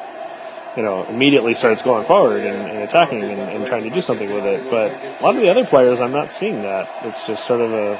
[0.76, 4.32] you know, immediately starts going forward and, and attacking and, and, trying to do something
[4.32, 4.70] with it.
[4.70, 7.06] But a lot of the other players, I'm not seeing that.
[7.06, 7.96] It's just sort of a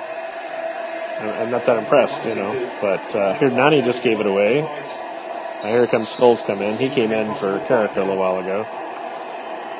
[1.19, 2.79] I'm not that impressed, you know.
[2.81, 4.61] But uh, here, Nani just gave it away.
[5.63, 6.79] Now here comes Scholes come in.
[6.79, 8.61] He came in for Carrick a little while ago,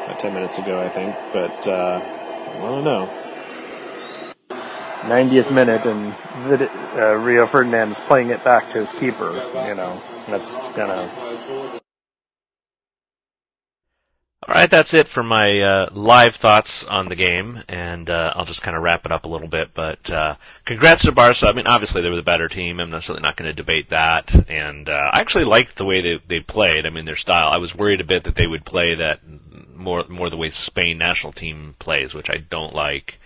[0.05, 1.15] about 10 minutes ago, I think.
[1.33, 3.09] But uh, I don't know.
[5.03, 6.13] 90th minute, and
[6.97, 7.47] uh, Rio
[7.91, 9.31] is playing it back to his keeper.
[9.69, 11.88] You know, that's of
[14.47, 18.45] all right, that's it for my uh, live thoughts on the game, and uh, I'll
[18.45, 19.75] just kind of wrap it up a little bit.
[19.75, 21.49] But uh, congrats to Barca.
[21.49, 22.79] I mean, obviously they were the better team.
[22.79, 24.33] I'm certainly not going to debate that.
[24.49, 26.87] And uh, I actually liked the way they they played.
[26.87, 27.49] I mean, their style.
[27.49, 29.21] I was worried a bit that they would play that
[29.77, 33.19] more more the way Spain national team plays, which I don't like.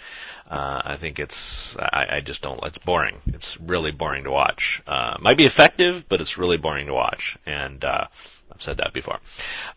[0.50, 2.62] Uh, I think it's I, I just don't.
[2.64, 3.20] It's boring.
[3.26, 4.82] It's really boring to watch.
[4.86, 7.36] Uh, might be effective, but it's really boring to watch.
[7.46, 8.06] And uh,
[8.54, 9.18] I've said that before.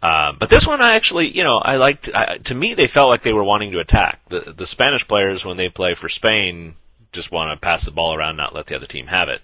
[0.02, 2.10] Uh, but this one, I actually, you know, I liked.
[2.14, 4.20] I, to me, they felt like they were wanting to attack.
[4.30, 6.76] The the Spanish players, when they play for Spain,
[7.12, 9.42] just want to pass the ball around, not let the other team have it,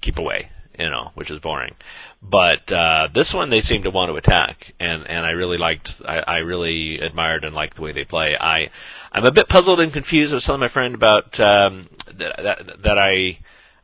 [0.00, 1.74] keep away, you know, which is boring.
[2.22, 6.00] But uh, this one, they seem to want to attack, and and I really liked.
[6.04, 8.36] I, I really admired and liked the way they play.
[8.38, 8.70] I
[9.12, 10.32] I'm a bit puzzled and confused.
[10.32, 13.38] I was telling my friend about um, that, that that I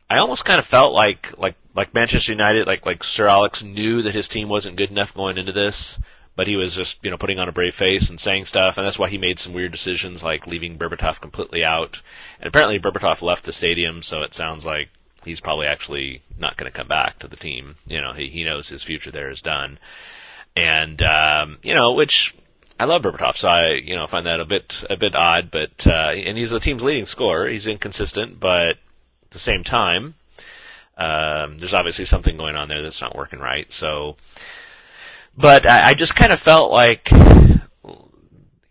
[0.09, 4.03] I almost kind of felt like like like Manchester United, like like Sir Alex knew
[4.03, 5.99] that his team wasn't good enough going into this,
[6.35, 8.87] but he was just you know putting on a brave face and saying stuff, and
[8.87, 12.01] that's why he made some weird decisions like leaving Berbatov completely out.
[12.39, 14.89] And apparently Berbatov left the stadium, so it sounds like
[15.25, 17.75] he's probably actually not going to come back to the team.
[17.87, 19.77] You know, he he knows his future there is done,
[20.55, 22.33] and um, you know which.
[22.77, 25.87] I love Berbatov, so I, you know, find that a bit a bit odd, but
[25.87, 27.47] uh, and he's the team's leading scorer.
[27.47, 30.13] He's inconsistent, but at the same time,
[30.97, 33.71] um, there's obviously something going on there that's not working right.
[33.71, 34.15] So,
[35.37, 37.09] but I, I just kind of felt like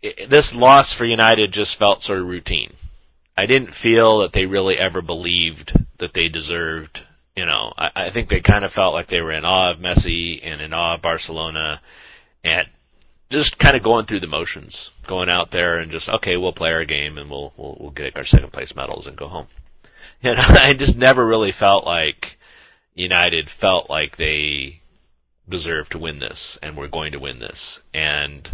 [0.01, 2.73] it, this loss for United just felt sort of routine.
[3.37, 7.03] I didn't feel that they really ever believed that they deserved.
[7.35, 9.79] You know, I, I think they kind of felt like they were in awe of
[9.79, 11.81] Messi and in awe of Barcelona,
[12.43, 12.67] and
[13.29, 16.71] just kind of going through the motions, going out there and just okay, we'll play
[16.71, 19.47] our game and we'll we'll, we'll get our second place medals and go home.
[20.35, 22.37] Know, I just never really felt like
[22.95, 24.81] United felt like they
[25.47, 27.79] deserved to win this and were going to win this.
[27.93, 28.49] And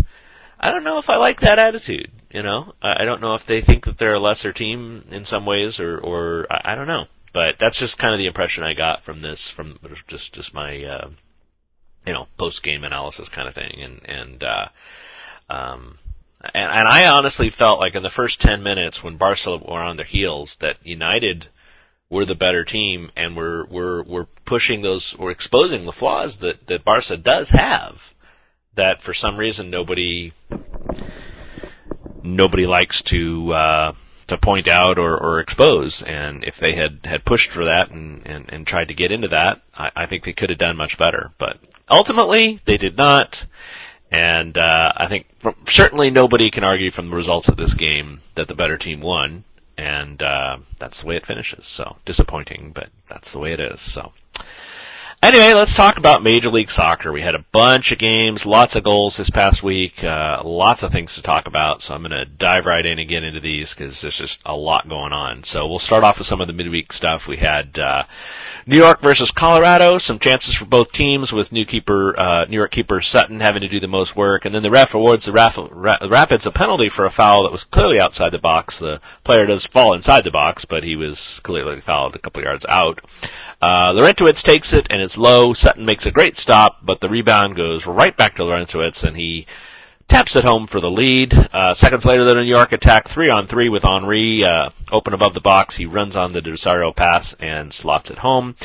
[0.60, 2.12] I don't know if I like that attitude.
[2.30, 5.46] You know, I don't know if they think that they're a lesser team in some
[5.46, 7.08] ways, or or I don't know.
[7.34, 10.84] But that's just kind of the impression I got from this, from just just my
[10.84, 11.10] uh,
[12.06, 13.80] you know post game analysis kind of thing.
[13.82, 14.68] And and uh,
[15.50, 15.98] um,
[16.42, 19.96] and, and I honestly felt like in the first 10 minutes when Barcelona were on
[19.96, 21.48] their heels that United
[22.12, 26.68] we're the better team and we're we're we're pushing those we're exposing the flaws that
[26.68, 28.14] that Barca does have
[28.76, 30.34] that for some reason nobody
[32.22, 33.94] nobody likes to uh,
[34.28, 36.04] to point out or, or expose.
[36.04, 39.30] And if they had had pushed for that and and, and tried to get into
[39.30, 41.32] that I, I think they could have done much better.
[41.38, 43.46] But ultimately they did not.
[44.14, 48.20] And uh, I think from, certainly nobody can argue from the results of this game
[48.36, 49.46] that the better team won
[49.82, 51.66] and uh, that's the way it finishes.
[51.66, 53.82] So disappointing, but that's the way it is.
[53.82, 54.14] So.
[55.24, 57.12] Anyway, let's talk about Major League Soccer.
[57.12, 60.92] We had a bunch of games, lots of goals this past week, uh, lots of
[60.92, 61.84] things to talk about.
[61.84, 64.56] So I'm going to dive right in and get into these because there's just a
[64.56, 65.44] lot going on.
[65.44, 67.28] So we'll start off with some of the midweek stuff.
[67.28, 68.06] We had uh,
[68.66, 72.72] New York versus Colorado, some chances for both teams with new keeper uh, New York
[72.72, 75.60] keeper Sutton having to do the most work, and then the ref awards the Raf-
[75.70, 78.80] Ra- Rapids a penalty for a foul that was clearly outside the box.
[78.80, 82.66] The player does fall inside the box, but he was clearly fouled a couple yards
[82.68, 83.02] out.
[83.62, 85.54] Uh, Larentowicz takes it and it's low.
[85.54, 89.48] Sutton makes a great stop, but the rebound goes right back to Larentowicz and he
[90.08, 91.34] taps it home for the lead.
[91.54, 95.34] Uh, seconds later, the New York attack three on three with Henry uh, open above
[95.34, 95.76] the box.
[95.76, 98.56] He runs on the De Rosario pass and slots it home.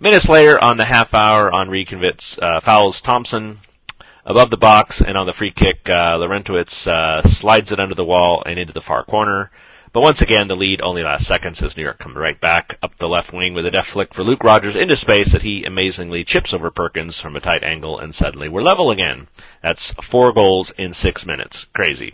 [0.00, 3.58] Minutes later, on the half hour, Henry convicts, uh, fouls Thompson
[4.24, 8.42] above the box and on the free kick, uh, uh, slides it under the wall
[8.44, 9.52] and into the far corner.
[9.96, 12.96] But once again, the lead only lasts seconds as New York comes right back up
[12.96, 16.22] the left wing with a deft flick for Luke Rodgers into space that he amazingly
[16.22, 19.26] chips over Perkins from a tight angle and suddenly we're level again.
[19.62, 21.64] That's four goals in six minutes.
[21.72, 22.12] Crazy.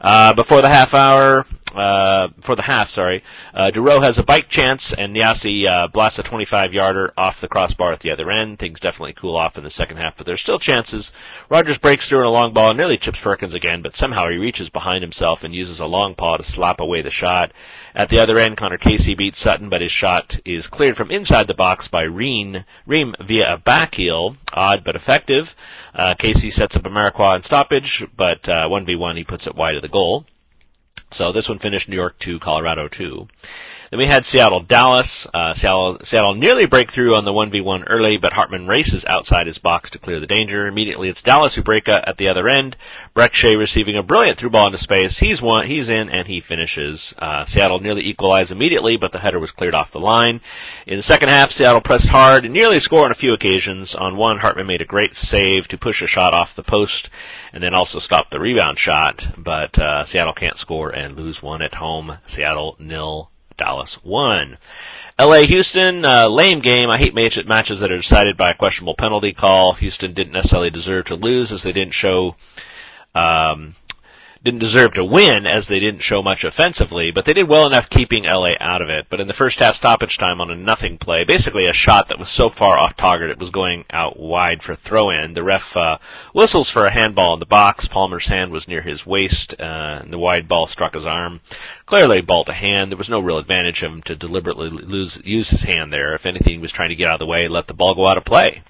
[0.00, 4.48] Uh, before the half hour, uh, for the half, sorry, uh, Duro has a bike
[4.48, 8.58] chance and Nyassi, uh, blasts a 25 yarder off the crossbar at the other end.
[8.58, 11.12] Things definitely cool off in the second half, but there's still chances.
[11.48, 14.36] Rodgers breaks through in a long ball and nearly chips Perkins again, but somehow he
[14.36, 17.52] reaches behind himself and uses a long paw to slap away the shot.
[17.94, 21.46] At the other end, Connor Casey beats Sutton, but his shot is cleared from inside
[21.46, 24.36] the box by Ream via a back heel.
[24.54, 25.54] Odd but effective.
[25.94, 29.82] Uh, Casey sets up Amarikwa in stoppage, but uh, 1v1 he puts it wide of
[29.82, 30.24] the goal.
[31.10, 33.26] So this one finished New York 2, Colorado 2.
[33.90, 35.26] Then we had Seattle Dallas.
[35.32, 39.56] Uh, Seattle, Seattle nearly break through on the 1v1 early, but Hartman races outside his
[39.56, 40.66] box to clear the danger.
[40.66, 42.76] Immediately it's Dallas who break at the other end.
[43.14, 45.18] Brek Shea receiving a brilliant through ball into space.
[45.18, 47.14] He's one, he's in and he finishes.
[47.18, 50.42] Uh, Seattle nearly equalized immediately, but the header was cleared off the line.
[50.86, 53.94] In the second half, Seattle pressed hard and nearly scored on a few occasions.
[53.94, 57.08] On one, Hartman made a great save to push a shot off the post
[57.54, 61.62] and then also stop the rebound shot, but uh, Seattle can't score and lose one
[61.62, 62.18] at home.
[62.26, 64.56] Seattle nil Dallas won.
[65.18, 66.88] LA Houston, uh, lame game.
[66.88, 69.72] I hate match- matches that are decided by a questionable penalty call.
[69.74, 72.36] Houston didn't necessarily deserve to lose as they didn't show,
[73.14, 73.74] um,
[74.44, 77.90] didn't deserve to win as they didn't show much offensively, but they did well enough
[77.90, 79.06] keeping LA out of it.
[79.08, 82.18] But in the first half stoppage time on a nothing play, basically a shot that
[82.18, 85.76] was so far off target it was going out wide for throw in, the ref
[85.76, 85.98] uh,
[86.32, 87.88] whistles for a handball in the box.
[87.88, 91.40] Palmer's hand was near his waist, uh, and the wide ball struck his arm.
[91.86, 92.92] Clearly ball to hand.
[92.92, 96.14] There was no real advantage of him to deliberately lose, use his hand there.
[96.14, 98.06] If anything, he was trying to get out of the way, let the ball go
[98.06, 98.62] out of play.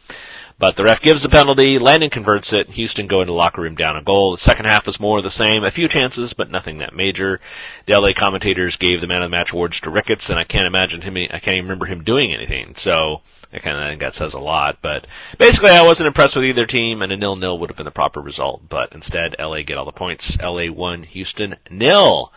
[0.60, 3.76] But the ref gives the penalty, Landon converts it, Houston go into the locker room
[3.76, 4.32] down a goal.
[4.32, 7.40] The second half was more of the same, a few chances, but nothing that major.
[7.86, 10.66] The LA commentators gave the man of the match awards to Ricketts, and I can't
[10.66, 12.74] imagine him, I can't even remember him doing anything.
[12.74, 15.06] So, I kind of think that says a lot, but
[15.38, 18.20] basically I wasn't impressed with either team, and a nil-nil would have been the proper
[18.20, 20.38] result, but instead LA get all the points.
[20.40, 22.32] LA won, Houston nil.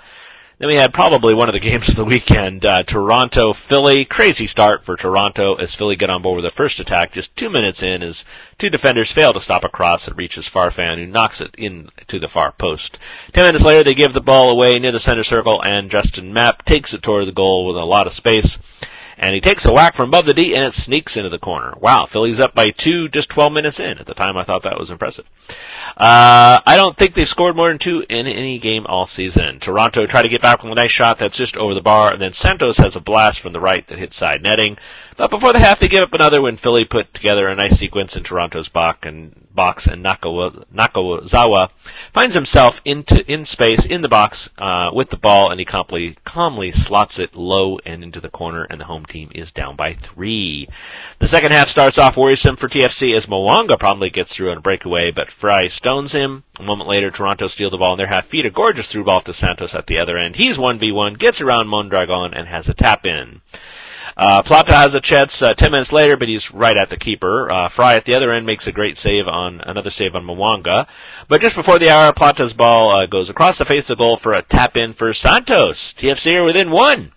[0.61, 4.05] Then we had probably one of the games of the weekend, uh, Toronto, Philly.
[4.05, 7.49] Crazy start for Toronto as Philly get on board with their first attack just two
[7.49, 8.25] minutes in as
[8.59, 12.19] two defenders fail to stop a cross that reaches Farfan who knocks it in to
[12.19, 12.99] the far post.
[13.33, 16.63] Ten minutes later they give the ball away near the center circle and Justin Mapp
[16.63, 18.59] takes it toward the goal with a lot of space
[19.21, 21.75] and he takes a whack from above the D and it sneaks into the corner.
[21.79, 23.99] Wow, Philly's up by two just 12 minutes in.
[23.99, 25.25] At the time I thought that was impressive.
[25.95, 29.59] Uh, I don't think they've scored more than two in any game all season.
[29.59, 32.21] Toronto tried to get back with a nice shot that's just over the bar and
[32.21, 34.77] then Santos has a blast from the right that hits side netting.
[35.21, 38.15] But before the half they give up another when Philly put together a nice sequence
[38.15, 41.69] in Toronto's box and box and Nakazawa
[42.11, 46.17] finds himself into in space in the box uh, with the ball and he calmly
[46.23, 49.93] calmly slots it low and into the corner and the home team is down by
[49.93, 50.67] three.
[51.19, 54.61] The second half starts off worrisome for TFC as Mwanga probably gets through on a
[54.61, 56.43] breakaway, but Frei stones him.
[56.59, 59.21] A moment later, Toronto steal the ball in their half, feed a gorgeous through ball
[59.21, 60.35] to Santos at the other end.
[60.35, 63.41] He's 1v1, gets around Mondragon and has a tap in.
[64.17, 67.51] Uh, Plata has a chance uh, 10 minutes later, but he's right at the keeper.
[67.51, 70.87] Uh, Frei at the other end makes a great save on, another save on Mwanga.
[71.27, 74.17] But just before the hour, Plata's ball uh, goes across the face of the goal
[74.17, 75.93] for a tap in for Santos.
[75.93, 77.11] TFC are within one.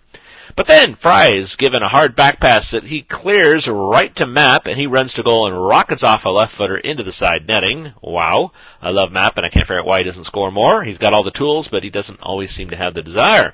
[0.55, 4.67] But then Frei is given a hard back pass that he clears right to Mapp,
[4.67, 7.91] and he runs to goal and rockets off a left footer into the side netting.
[8.01, 8.53] Wow.
[8.81, 10.81] I love Mapp, and I can't figure out why he doesn't score more.
[10.81, 13.53] He's got all the tools, but he doesn't always seem to have the desire.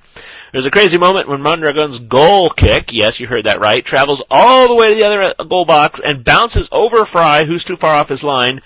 [0.51, 4.67] There's a crazy moment when Mondragon's goal kick, yes, you heard that right, travels all
[4.67, 8.09] the way to the other goal box and bounces over Frei, who's too far off
[8.09, 8.61] his line,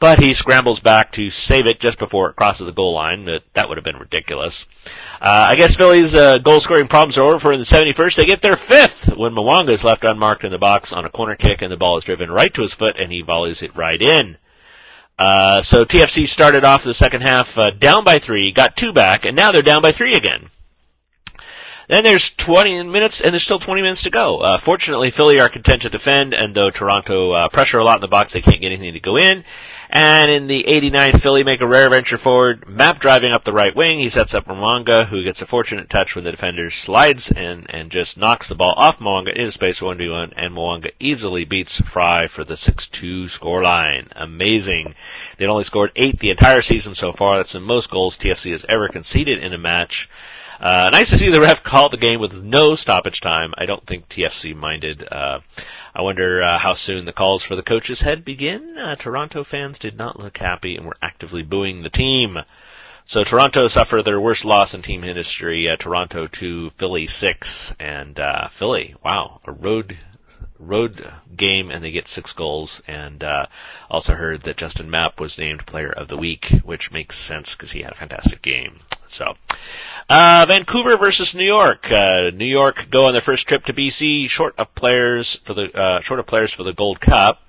[0.00, 3.24] but he scrambles back to save it just before it crosses the goal line.
[3.24, 4.64] That, that would have been ridiculous.
[5.20, 8.16] Uh, I guess Philly's uh, goal scoring problems are over for in the 71st.
[8.16, 11.34] They get their fifth when Mwanga is left unmarked in the box on a corner
[11.34, 14.00] kick and the ball is driven right to his foot and he volleys it right
[14.00, 14.36] in.
[15.18, 19.24] Uh, so TFC started off the second half uh, down by three, got two back,
[19.24, 20.48] and now they're down by three again.
[21.88, 24.38] Then there's 20 minutes, and there's still 20 minutes to go.
[24.38, 28.02] Uh, fortunately, Philly are content to defend, and though Toronto uh, pressure a lot in
[28.02, 29.44] the box, they can't get anything to go in.
[29.90, 33.74] And in the 89th, Philly make a rare venture forward, Mapp driving up the right
[33.74, 33.98] wing.
[33.98, 37.90] He sets up Mwanga, who gets a fortunate touch when the defender slides and, and
[37.90, 42.44] just knocks the ball off Mwanga into space 1v1, and Mwanga easily beats Frei for
[42.44, 44.08] the 6-2 scoreline.
[44.14, 44.94] Amazing.
[45.38, 47.36] They'd only scored eight the entire season so far.
[47.36, 50.10] That's the most goals TFC has ever conceded in a match.
[50.60, 53.54] Uh, nice to see the ref call the game with no stoppage time.
[53.56, 55.06] I don't think TFC minded.
[55.08, 55.40] Uh,
[55.94, 58.76] I wonder uh, how soon the calls for the coach's head begin.
[58.76, 62.38] Uh, Toronto fans did not look happy and were actively booing the team.
[63.06, 65.70] So Toronto suffered their worst loss in team history.
[65.70, 69.96] Uh, Toronto to Philly six, and uh, Philly, wow, a road
[70.58, 72.82] road game, and they get six goals.
[72.88, 73.46] And uh,
[73.88, 77.70] also heard that Justin Mapp was named Player of the Week, which makes sense because
[77.70, 78.80] he had a fantastic game.
[79.08, 79.34] So,
[80.08, 81.90] uh, Vancouver versus New York.
[81.90, 85.72] Uh, New York go on their first trip to BC, short of players for the
[85.74, 87.42] uh, short of players for the Gold Cup.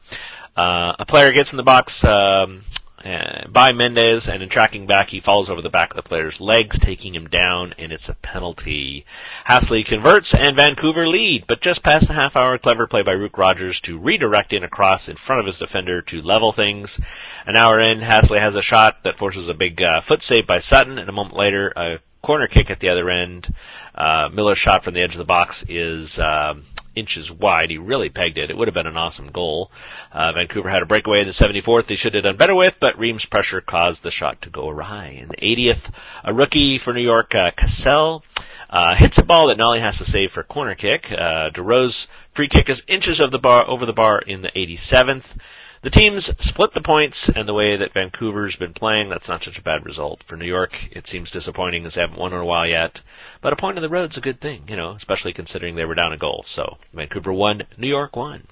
[0.55, 2.64] Uh, a player gets in the box um,
[3.04, 6.41] uh, by Mendez, and in tracking back, he falls over the back of the player's
[6.41, 9.06] legs, taking him down, and it's a penalty.
[9.47, 13.38] Hassli converts, and Vancouver lead, but just past the half hour, clever play by Luke
[13.38, 17.00] Rodgers to redirect in a cross in front of his defender to level things.
[17.45, 20.60] An hour in, Hassli has a shot that forces a big uh, foot save by
[20.60, 23.54] Sutton, and a moment later, a corner kick at the other end.
[23.95, 26.64] Uh, Miller's shot from the edge of the box is um,
[26.95, 27.69] inches wide.
[27.69, 28.49] He really pegged it.
[28.49, 29.71] It would have been an awesome goal.
[30.11, 32.99] Uh, Vancouver had a breakaway in the 74th they should have done better with, but
[32.99, 35.19] Ream's pressure caused the shot to go awry.
[35.21, 38.23] In the 80th, a rookie for New York, uh, Cassell,
[38.69, 41.11] uh, hits a ball that Nolly has to save for a corner kick.
[41.11, 45.35] Uh, DeRose free kick is inches of the bar over the bar in the 87th.
[45.82, 49.57] The teams split the points, and the way that Vancouver's been playing, that's not such
[49.57, 50.23] a bad result.
[50.23, 53.01] For New York, it seems disappointing as they haven't won in a while yet.
[53.39, 55.95] But a point on the road's a good thing, you know, especially considering they were
[55.95, 56.43] down a goal.
[56.45, 58.45] So Vancouver won, New York won.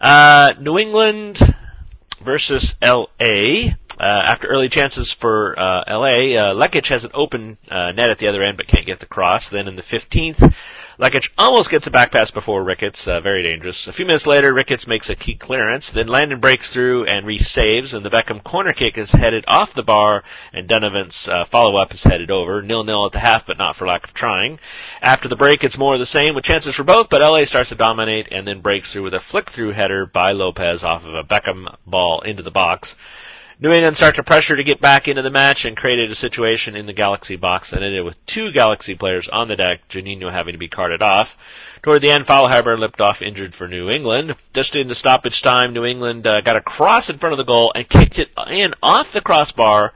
[0.00, 1.40] Uh, New England
[2.20, 3.72] versus LA.
[4.00, 8.18] Uh, after early chances for uh, LA, uh, Lekic has an open uh, net at
[8.18, 9.50] the other end but can't get the cross.
[9.50, 10.54] Then in the 15th,
[10.98, 13.86] Lekic almost gets a back pass before Ricketts, uh, very dangerous.
[13.86, 17.94] A few minutes later, Ricketts makes a key clearance, then Landon breaks through and re-saves,
[17.94, 22.02] and the Beckham corner kick is headed off the bar, and Donovan's uh, follow-up is
[22.02, 22.62] headed over.
[22.62, 24.58] Nil-nil at the half, but not for lack of trying.
[25.00, 27.68] After the break, it's more of the same with chances for both, but LA starts
[27.68, 31.22] to dominate and then breaks through with a flick-through header by Lopez off of a
[31.22, 32.96] Beckham ball into the box.
[33.60, 36.76] New England start to pressure to get back into the match and created a situation
[36.76, 40.52] in the Galaxy box and ended with two Galaxy players on the deck, Juninho having
[40.52, 41.36] to be carted off.
[41.82, 44.36] Toward the end, Faulhaber lipped off injured for New England.
[44.52, 47.42] Just in the stoppage time, New England uh, got a cross in front of the
[47.42, 49.92] goal and kicked it in off the crossbar,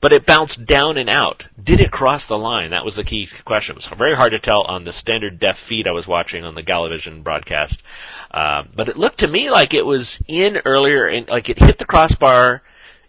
[0.00, 1.46] but it bounced down and out.
[1.62, 2.70] Did it cross the line?
[2.70, 3.74] That was the key question.
[3.74, 6.54] It was very hard to tell on the standard def feed I was watching on
[6.54, 7.82] the Galavision broadcast.
[8.30, 11.76] Uh, but it looked to me like it was in earlier, and like it hit
[11.76, 12.62] the crossbar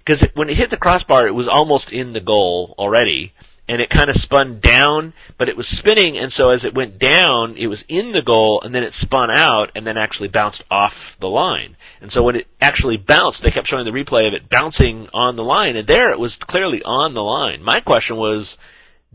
[0.04, 3.34] because when it hit the crossbar, it was almost in the goal already,
[3.68, 7.00] and it kind of spun down, but it was spinning, and so as it went
[7.00, 10.64] down, it was in the goal, and then it spun out, and then actually bounced
[10.70, 11.78] off the line.
[12.02, 15.38] And so when it actually bounced, they kept showing the replay of it bouncing on
[15.38, 17.64] the line, and there it was clearly on the line.
[17.64, 18.58] My question was,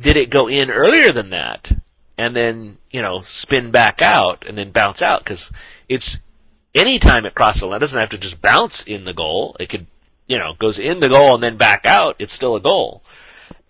[0.01, 1.71] did it go in earlier than that?
[2.17, 5.25] And then, you know, spin back out and then bounce out?
[5.25, 5.53] Cause
[5.89, 6.19] it's,
[6.75, 9.57] anytime it crosses the line, it doesn't have to just bounce in the goal.
[9.61, 9.87] It could
[10.29, 13.03] you know, goes in the goal and then back out, it's still a goal.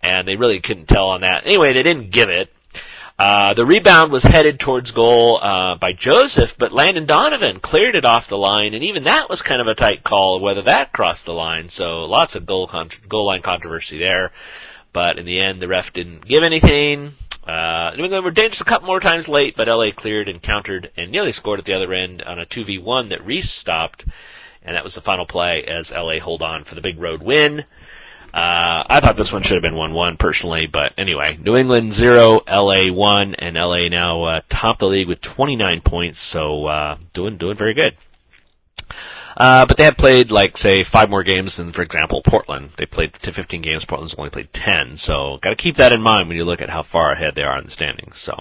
[0.03, 1.45] And they really couldn't tell on that.
[1.45, 2.53] Anyway, they didn't give it.
[3.17, 8.05] Uh, the rebound was headed towards goal uh, by Joseph, but Landon Donovan cleared it
[8.05, 11.25] off the line, and even that was kind of a tight call whether that crossed
[11.25, 11.67] the line.
[11.67, 14.31] So lots of goal con- goal line controversy there,
[14.93, 17.11] but in the end, the ref didn't give anything.
[17.45, 20.91] Uh, New England were dangerous a couple more times late, but LA cleared and countered
[20.95, 24.05] and nearly scored at the other end on a 2v1 that Reis stopped
[24.63, 27.65] and that was the final play as LA hold on for the big road win.
[28.31, 32.41] Uh, I thought this one should have been 1-1 personally, but anyway, New England 0,
[32.47, 37.37] LA 1, and LA now, uh, top the league with 29 points, so, uh, doing,
[37.37, 37.95] doing very good.
[39.37, 42.71] Uh, but they had played like, say, five more games than, for example, Portland.
[42.77, 46.27] They played to 15 games, Portland's only played 10, so gotta keep that in mind
[46.27, 48.37] when you look at how far ahead they are in the standings, so.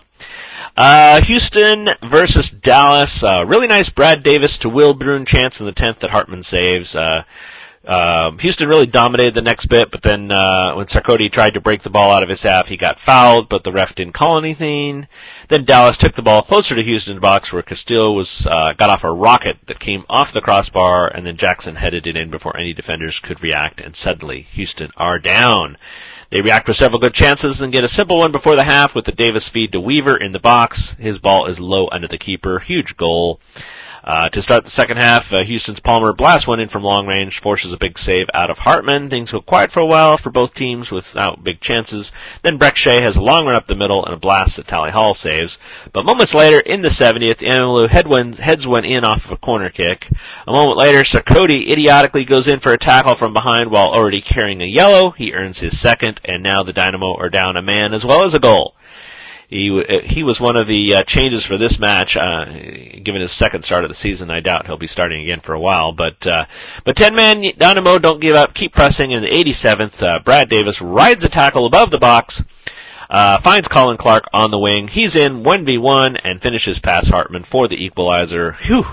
[0.76, 3.22] Uh, Houston versus Dallas.
[3.22, 6.94] Uh, really nice Brad Davis to Will chance in the 10th that Hartman saves.
[6.94, 7.24] Uh,
[7.86, 11.82] Um, Houston really dominated the next bit, but then uh, when Sarkodie tried to break
[11.82, 15.06] the ball out of his half, he got fouled, but the ref didn't call anything.
[15.48, 19.04] Then Dallas took the ball closer to Houston's box, where Castillo was uh, got off
[19.04, 22.74] a rocket that came off the crossbar, and then Jackson headed it in before any
[22.74, 25.78] defenders could react, and suddenly Houston are down.
[26.30, 29.06] They react with several good chances and get a simple one before the half with
[29.06, 30.92] the Davis feed to Weaver in the box.
[30.98, 32.58] His ball is low under the keeper.
[32.58, 33.40] Huge goal.
[34.08, 37.40] Uh, to start the second half, uh, Houston's Palmer blasts one in from long range,
[37.40, 39.10] forces a big save out of Hartman.
[39.10, 42.10] Things go quiet for a while for both teams without big chances.
[42.40, 44.90] Then Brek Shea has a long run up the middle and a blast that Tally
[44.90, 45.58] Hall saves.
[45.92, 50.08] But moments later, in the 70th, Ihemelu heads one in off of a corner kick.
[50.46, 54.62] A moment later, Sarkodie idiotically goes in for a tackle from behind while already carrying
[54.62, 55.10] a yellow.
[55.10, 58.32] He earns his second, and now the Dynamo are down a man as well as
[58.32, 58.74] a goal.
[59.48, 62.18] He uh, he was one of the uh, changes for this match.
[62.18, 62.44] Uh,
[63.02, 65.60] given his second start of the season, I doubt he'll be starting again for a
[65.60, 65.92] while.
[65.92, 66.44] But uh,
[66.84, 69.12] but ten man Dynamo don't give up, keep pressing.
[69.12, 72.42] In the 87th, uh, Brad Davis rides a tackle above the box.
[73.08, 74.86] Uh, finds Colin Clark on the wing.
[74.86, 78.52] He's in 1v1 and finishes past Hartman for the equalizer.
[78.52, 78.86] Whew.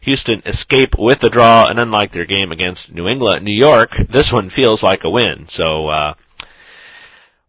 [0.00, 4.32] Houston escape with the draw, and unlike their game against New England, New York, this
[4.32, 5.48] one feels like a win.
[5.48, 6.14] So, uh,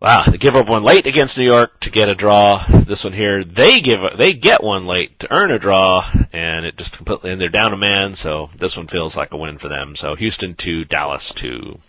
[0.02, 2.66] Wow, they give up one late against New York to get a draw.
[2.86, 6.76] This one here, they give they get one late to earn a draw, and it
[6.76, 8.16] just completely and they're down a man.
[8.16, 9.96] So this one feels like a win for them.
[9.96, 11.80] So Houston two, Dallas two.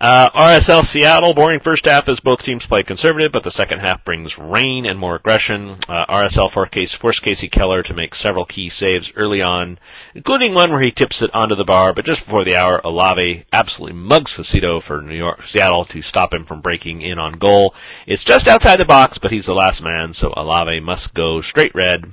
[0.00, 4.04] Uh, RSL Seattle, boring first half as both teams play conservative, but the second half
[4.04, 5.76] brings rain and more aggression.
[5.88, 9.76] Uh, RSL forced Kasey Keller to make several key saves early on,
[10.14, 13.44] including one where he tips it onto the bar, but just before the hour, Olave
[13.52, 17.74] absolutely mugs Fucito for New York, Seattle to stop him from breaking in on goal.
[18.06, 21.74] It's just outside the box, but he's the last man, so Olave must go straight
[21.74, 22.12] red.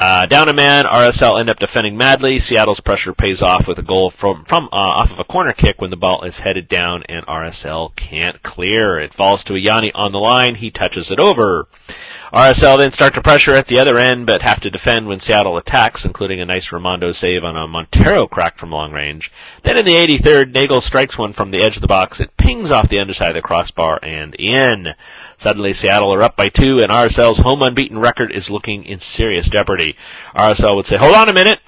[0.00, 2.38] Uh, down a man, RSL end up defending madly.
[2.38, 5.80] Seattle's pressure pays off with a goal from from uh, off of a corner kick
[5.80, 9.00] when the ball is headed down and RSL can't clear.
[9.00, 10.54] It falls to a Ianni on the line.
[10.54, 11.66] He touches it over.
[12.32, 15.56] RSL then start to pressure at the other end, but have to defend when Seattle
[15.56, 19.32] attacks, including a nice Rimando save on a Montero crack from long range.
[19.62, 22.20] Then in the 83rd, Neagle strikes one from the edge of the box.
[22.20, 24.88] It pings off the underside of the crossbar and in.
[25.38, 29.48] Suddenly Seattle are up by two, and RSL's home unbeaten record is looking in serious
[29.48, 29.96] jeopardy.
[30.34, 31.60] RSL would say, hold on a minute,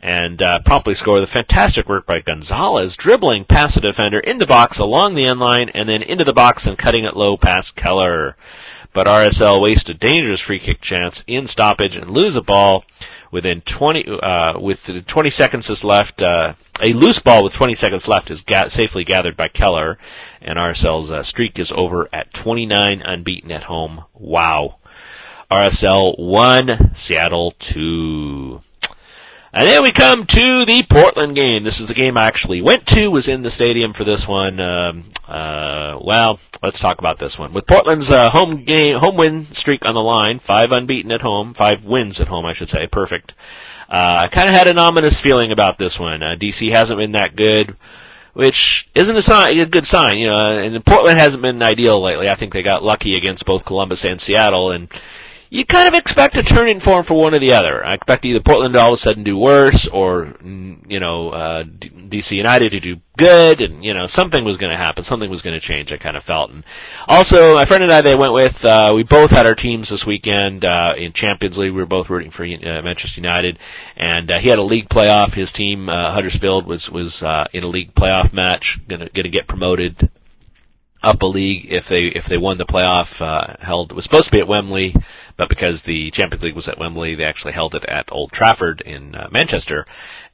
[0.00, 4.46] and uh, promptly score the fantastic work by Gonzalez, dribbling past the defender in the
[4.46, 7.74] box along the end line, and then into the box and cutting it low past
[7.74, 8.36] Keller
[8.92, 12.84] but RSL waste a dangerous free kick chance in stoppage and lose a ball
[13.30, 16.22] within 20 uh, with 20 seconds is left.
[16.22, 19.98] Uh, a loose ball with 20 seconds left is ga- safely gathered by Keller,
[20.40, 24.04] and RSL's uh, streak is over at 29 unbeaten at home.
[24.14, 24.76] Wow.
[25.50, 28.62] RSL one, Seattle two.
[29.52, 31.64] And then we come to the Portland game.
[31.64, 34.60] This is the game I actually went to, was in the stadium for this one.
[34.60, 37.52] Um, uh, well, let's talk about this one.
[37.52, 41.54] With Portland's uh, home game, home win streak on the line, five unbeaten at home,
[41.54, 43.34] five wins at home, I should say, perfect.
[43.88, 46.22] Uh, I kind of had an ominous feeling about this one.
[46.22, 47.76] Uh, DC hasn't been that good,
[48.34, 52.28] which isn't a sign, a good sign, you know, and Portland hasn't been ideal lately.
[52.28, 54.88] I think they got lucky against both Columbus and Seattle, and
[55.52, 57.84] you kind of expect a turning form for one or the other.
[57.84, 61.30] I expect either Portland to all of a sudden do worse, or mm, you know,
[61.30, 65.28] uh, DC United to do good, and you know, something was going to happen, something
[65.28, 65.92] was going to change.
[65.92, 66.62] I kind of felt, and
[67.08, 70.06] also my friend and I, they went with, uh, we both had our teams this
[70.06, 71.72] weekend uh, in Champions League.
[71.72, 73.58] We were both rooting for uh, Manchester United,
[73.96, 75.34] and uh, he had a league playoff.
[75.34, 79.48] His team, uh, Huddersfield, was was uh, in a league playoff match, gonna gonna get
[79.48, 80.10] promoted
[81.02, 84.26] up a league if they if they won the playoff uh, held it was supposed
[84.26, 84.94] to be at Wembley
[85.40, 88.82] but because the Champions League was at Wembley, they actually held it at Old Trafford
[88.82, 89.86] in uh, Manchester,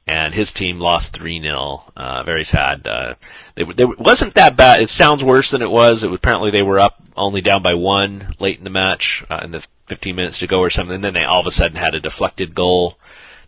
[0.05, 1.81] and his team lost 3-0.
[1.95, 2.85] Uh, very sad.
[2.85, 3.13] Uh,
[3.55, 4.81] they, they wasn't that bad.
[4.81, 6.03] It sounds worse than it was.
[6.03, 9.39] It was apparently they were up only down by one late in the match, uh,
[9.45, 11.77] in the 15 minutes to go or something, and then they all of a sudden
[11.77, 12.99] had a deflected goal.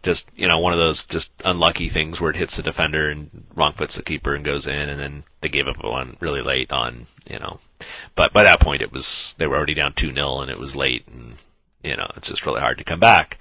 [0.01, 3.43] Just, you know, one of those just unlucky things where it hits the defender and
[3.53, 6.71] wrong foots the keeper and goes in, and then they gave up one really late
[6.71, 7.59] on, you know,
[8.15, 11.05] but by that point it was, they were already down 2-0 and it was late
[11.09, 11.35] and
[11.83, 13.37] you know, it's just really hard to come back.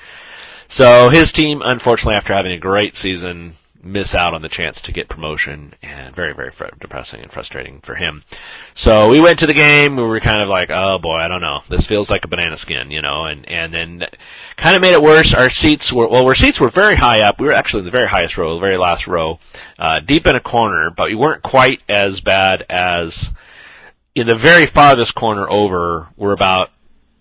[0.69, 4.93] So his team, unfortunately, after having a great season, miss out on the chance to
[4.93, 8.25] get promotion and very, very fr- depressing and frustrating for him.
[8.75, 9.97] So we went to the game.
[9.97, 11.63] We were kind of like, oh boy, I don't know.
[11.69, 14.07] This feels like a banana skin, you know, and, and then
[14.57, 15.33] kind of made it worse.
[15.33, 17.41] Our seats were, well, our seats were very high up.
[17.41, 19.39] We were actually in the very highest row, the very last row,
[19.79, 23.31] uh, deep in a corner, but we weren't quite as bad as
[24.15, 26.09] in the very farthest corner over.
[26.17, 26.71] We're about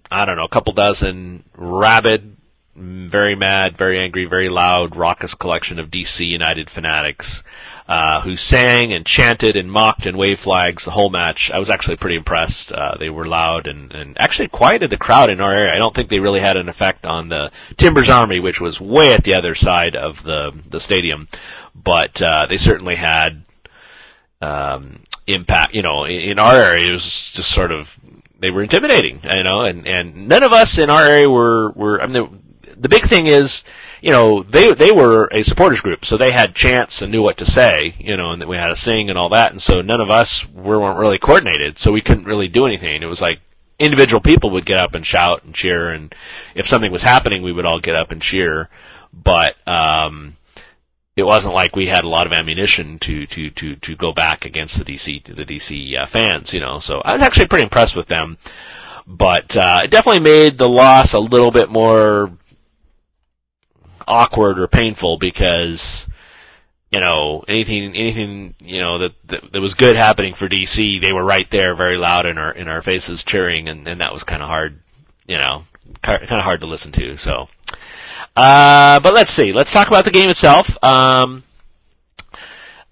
[0.09, 2.37] I don't know, a couple dozen rabid,
[2.75, 7.43] very mad, very angry, very loud, raucous collection of DC United fanatics.
[7.87, 11.51] uh, who sang and chanted and mocked and waved flags the whole match.
[11.51, 12.73] I was actually pretty impressed.
[12.73, 15.73] Uh, they were loud and, and actually quieted the crowd in our area.
[15.73, 19.13] I don't think they really had an effect on the Timbers Army, which was way
[19.13, 21.29] at the other side of the the stadium,
[21.73, 23.43] but uh, they certainly had
[24.41, 25.73] um, impact.
[25.73, 27.97] You know, in, in our area, it was just sort of
[28.39, 29.21] they were intimidating.
[29.23, 32.01] You know, and and none of us in our area were were.
[32.01, 33.63] I mean, the, the big thing is
[34.01, 37.37] you know, they they were a supporters group, so they had chants and knew what
[37.37, 39.81] to say, you know, and that we had to sing and all that, and so
[39.81, 43.01] none of us were weren't really coordinated, so we couldn't really do anything.
[43.01, 43.39] It was like
[43.79, 46.13] individual people would get up and shout and cheer, and
[46.53, 48.69] if something was happening, we would all get up and cheer,
[49.13, 50.35] but um,
[51.17, 54.45] it wasn't like we had a lot of ammunition to to to to go back
[54.45, 56.77] against the DC the DC uh, fans, you know.
[56.77, 58.37] So I was actually pretty impressed with them,
[59.07, 62.31] but uh, it definitely made the loss a little bit more
[64.07, 66.07] awkward or painful because
[66.91, 71.13] you know anything anything you know that, that that was good happening for DC they
[71.13, 74.23] were right there very loud in our in our faces cheering and and that was
[74.23, 74.79] kind of hard
[75.25, 75.65] you know
[76.03, 77.49] kind of hard to listen to so
[78.37, 79.51] uh but let's see.
[79.51, 80.81] Let's talk about the game itself.
[80.83, 81.43] Um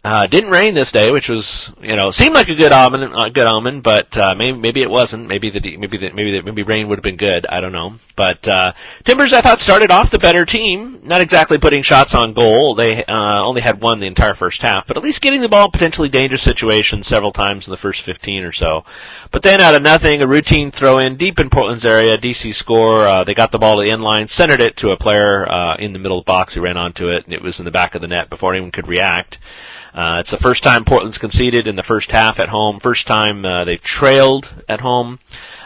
[0.05, 3.31] uh, didn't rain this day, which was, you know, seemed like a good omen, a
[3.31, 5.27] good omen, but uh, maybe maybe it wasn't.
[5.27, 7.47] Maybe the maybe the, maybe the, maybe rain would have been good.
[7.47, 7.95] I don't know.
[8.15, 10.99] But uh, Timbers, I thought, started off the better team.
[11.05, 12.75] Not exactly putting shots on goal.
[12.75, 15.65] They uh, only had one the entire first half, but at least getting the ball
[15.65, 18.85] in potentially dangerous situations several times in the first 15 or so.
[19.31, 23.07] But then out of nothing, a routine throw in deep in Portland's area, DC score.
[23.07, 25.77] Uh, they got the ball to the end line, centered it to a player uh,
[25.77, 27.71] in the middle of the box who ran onto it, and it was in the
[27.71, 29.39] back of the net before anyone could react.
[29.95, 32.81] Uh, it's the first time Portland's conceded in the first half at home.
[32.81, 35.19] First time uh, they've trailed at home.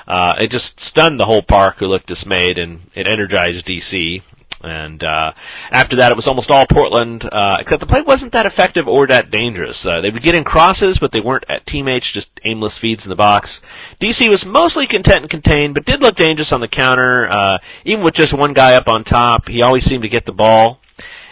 [0.08, 4.22] Uh, it just stunned the whole park, who looked dismayed, and it energized DC.
[4.62, 5.32] And uh,
[5.72, 9.08] after that, it was almost all Portland, uh, except the play wasn't that effective or
[9.08, 9.86] that dangerous.
[9.86, 13.10] Uh, they would get in crosses, but they weren't at teammates, just aimless feeds in
[13.10, 13.62] the box.
[14.00, 17.28] DC was mostly content and contained, but did look dangerous on the counter.
[17.32, 20.34] Uh, even with just one guy up on top, he always seemed to get the
[20.34, 20.82] ball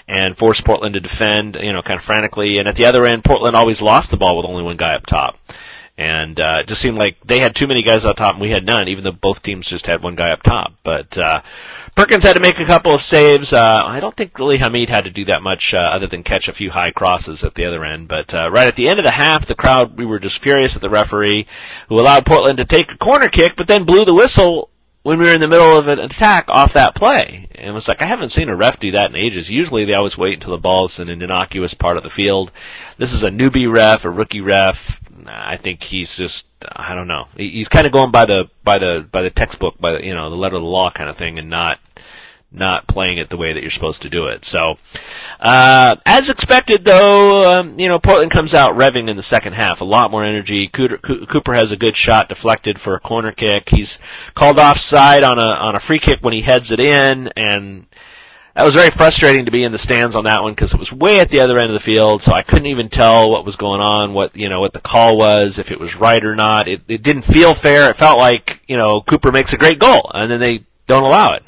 [0.08, 2.60] and forced Portland to defend, you know, kind of frantically.
[2.60, 5.06] And at the other end, Portland always lost the ball with only one guy up
[5.06, 5.38] top.
[5.98, 8.52] And uh, it just seemed like they had too many guys up top and we
[8.52, 10.76] had none, even though both teams just had one guy up top.
[10.84, 11.42] But uh,
[11.96, 13.52] Perkins had to make a couple of saves.
[13.52, 16.48] Uh, I don't think really Hamid had to do that much uh, other than catch
[16.48, 18.08] a few high crosses at the other end.
[18.08, 20.76] But uh, right at the end of the half, the crowd we were just furious
[20.76, 21.48] at the referee
[21.90, 24.70] who allowed Portland to take a corner kick, but then blew the whistle
[25.08, 27.48] when we were in the middle of an attack off that play.
[27.56, 29.50] And it was like, I haven't seen a ref do that in ages.
[29.50, 32.52] Usually they always wait until the ball's in an innocuous part of the field.
[32.98, 35.00] This is a newbie ref, a rookie ref.
[35.26, 37.30] I think he's just, I don't know.
[37.38, 40.30] He's kind of going by the, by the, by the textbook, by the, you know,
[40.30, 41.80] the letter of the law kind of thing and not,
[42.52, 44.46] not playing it the way that you're supposed to do it.
[44.46, 44.78] So,
[45.40, 49.82] uh, as expected though, um, you know, Portland comes out revving in the second half.
[49.82, 50.68] A lot more energy.
[50.68, 53.70] Cooper, Cooper has a good shot deflected for a corner kick.
[53.70, 54.00] He's
[54.34, 57.86] called offside on a, on a free kick when he heads it in and
[58.58, 60.92] that was very frustrating to be in the stands on that one because it was
[60.92, 63.56] way at the other end of the field, so I couldn't even tell what was
[63.56, 66.68] going on, what you know, what the call was, if it was right or not.
[66.68, 67.92] It, it didn't feel fair.
[67.92, 71.34] It felt like you know Cooper makes a great goal, and then they don't allow
[71.34, 71.44] it.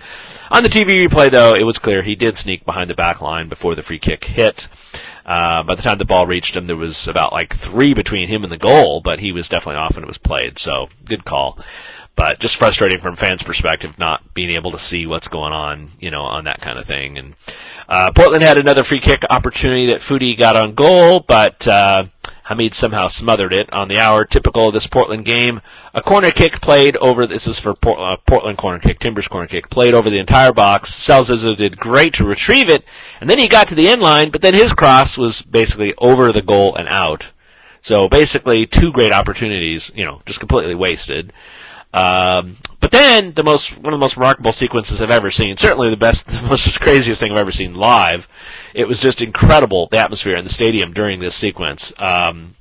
[0.51, 3.49] On the TV replay, though, it was clear he did sneak behind the back line
[3.49, 4.67] before the free kick hit.
[5.25, 8.43] Uh, by the time the ball reached him, there was about like three between him
[8.43, 10.57] and the goal, but he was definitely off and it was played.
[10.57, 11.59] So good call.
[12.15, 16.11] But just frustrating from fans' perspective, not being able to see what's going on, you
[16.11, 17.17] know, on that kind of thing.
[17.17, 17.35] And
[17.87, 22.05] uh, Portland had another free kick opportunity that Futty got on goal, but uh,
[22.49, 24.25] Hamid somehow smothered it on the hour.
[24.25, 25.61] Typical of this Portland game.
[25.93, 29.45] A corner kick played over, this is for Port, uh, Portland corner kick, Timbers corner
[29.45, 30.91] kick, played over the entire box.
[30.91, 32.83] Sal Zizzo did great to retrieve it,
[33.21, 36.31] and then he got to the end line, but then his cross was basically over
[36.31, 37.27] the goal and out.
[37.83, 41.31] So basically two great opportunities, you know, just completely wasted.
[41.93, 45.91] Um, but then the most one of the most remarkable sequences I've ever seen, certainly
[45.91, 48.27] the best, the most craziest thing I've ever seen live.
[48.73, 51.93] It was just incredible the atmosphere in the stadium during this sequence.
[51.97, 52.55] Um,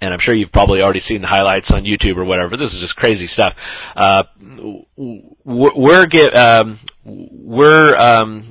[0.00, 2.56] and I'm sure you've probably already seen the highlights on YouTube or whatever.
[2.56, 3.56] This is just crazy stuff.
[3.96, 4.24] Uh,
[4.96, 8.44] we're get, um, we're um,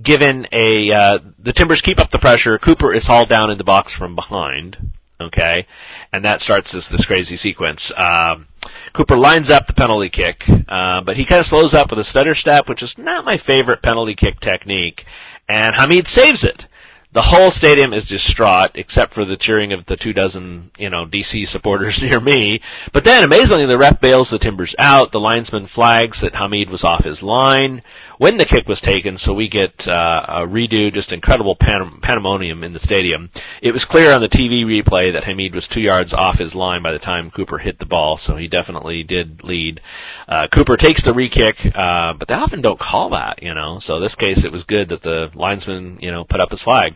[0.00, 2.58] given a uh, the Timbers keep up the pressure.
[2.58, 4.92] Cooper is hauled down in the box from behind.
[5.20, 5.66] Okay,
[6.14, 7.90] and that starts this this crazy sequence.
[7.94, 8.46] Um,
[8.92, 12.04] Cooper lines up the penalty kick, uh, but he kind of slows up with a
[12.04, 15.06] stutter step, which is not my favorite penalty kick technique,
[15.48, 16.68] and Hamid saves it.
[17.14, 21.06] The whole stadium is distraught, except for the cheering of the two dozen, you know,
[21.06, 22.60] DC supporters near me.
[22.92, 25.12] But then, amazingly, the ref bails the Timbers out.
[25.12, 27.82] The linesman flags that Hamid was off his line
[28.18, 32.64] when the kick was taken, so we get uh, a redo, just incredible pan- pandemonium
[32.64, 33.30] in the stadium.
[33.60, 36.82] It was clear on the TV replay that Hamid was two yards off his line
[36.82, 39.80] by the time Cooper hit the ball, so he definitely did lead.
[40.28, 43.78] Uh, Cooper takes the re-kick, uh, but they often don't call that, you know.
[43.80, 46.62] So in this case, it was good that the linesman, you know, put up his
[46.62, 46.94] flag.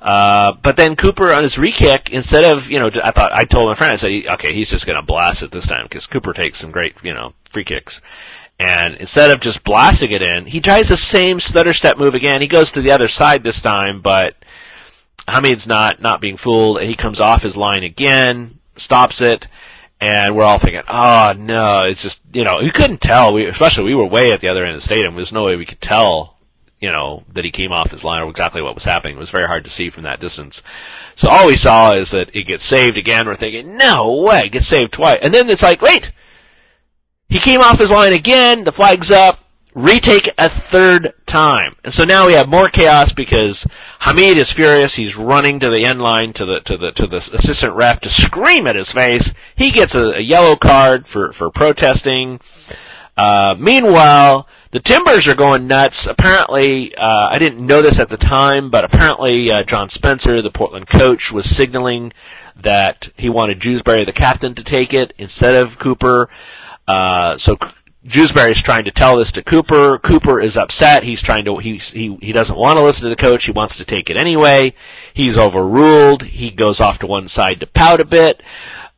[0.00, 3.68] Uh, but then Cooper on his re-kick, instead of, you know, I thought, I told
[3.68, 6.58] my friend, I said, okay, he's just gonna blast it this time, because Cooper takes
[6.58, 8.00] some great, you know, free kicks.
[8.58, 12.40] And instead of just blasting it in, he tries the same stutter step move again.
[12.40, 14.36] He goes to the other side this time, but
[15.26, 16.80] Hamid's not, not being fooled.
[16.82, 19.46] He comes off his line again, stops it,
[20.00, 23.84] and we're all thinking, oh no, it's just, you know, you couldn't tell, we, especially
[23.84, 25.80] we were way at the other end of the stadium, there's no way we could
[25.80, 26.36] tell,
[26.82, 29.16] you know, that he came off his line or exactly what was happening.
[29.16, 30.62] It was very hard to see from that distance.
[31.14, 34.52] So all we saw is that it gets saved again, we're thinking, no way, it
[34.52, 35.20] gets saved twice.
[35.22, 36.10] And then it's like, wait,
[37.28, 39.38] he came off his line again, the flag's up,
[39.74, 41.76] retake a third time.
[41.84, 43.64] And so now we have more chaos because
[44.00, 44.92] Hamid is furious.
[44.92, 48.10] He's running to the end line to the to the to the assistant ref to
[48.10, 49.32] scream at his face.
[49.54, 52.40] He gets a, a yellow card for for protesting.
[53.16, 56.06] Uh, meanwhile, the Timbers are going nuts.
[56.06, 60.50] Apparently, uh, I didn't know this at the time, but apparently uh, John Spencer, the
[60.50, 62.14] Portland coach, was signaling
[62.56, 66.30] that he wanted Jewsbury, the captain, to take it instead of Cooper.
[66.88, 67.58] Uh, so
[68.06, 69.98] Jewsbury is trying to tell this to Cooper.
[69.98, 71.04] Cooper is upset.
[71.04, 73.44] He's trying to, he, he, he doesn't want to listen to the coach.
[73.44, 74.72] He wants to take it anyway.
[75.12, 76.22] He's overruled.
[76.22, 78.42] He goes off to one side to pout a bit.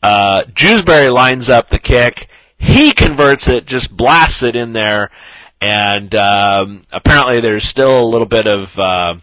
[0.01, 2.29] Uh, Jewsbury lines up the kick.
[2.59, 5.11] He converts it, just blasts it in there.
[5.65, 9.17] And, um, apparently there's still a little bit of, uh,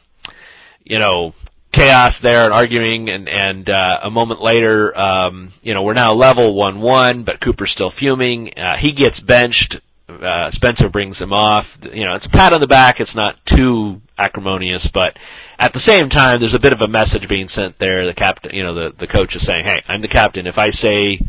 [0.83, 1.33] you know,
[1.71, 6.13] chaos there and arguing and and uh, a moment later um you know we're now
[6.13, 8.53] level 1-1 but Cooper's still fuming.
[8.57, 9.79] Uh, he gets benched.
[10.09, 11.77] Uh, Spencer brings him off.
[11.93, 12.99] You know it's a pat on the back.
[12.99, 15.17] It's not too acrimonious but
[15.57, 18.05] at the same time there's a bit of a message being sent there.
[18.05, 20.47] The captain you know the the coach is saying hey I'm the captain.
[20.47, 21.21] If I say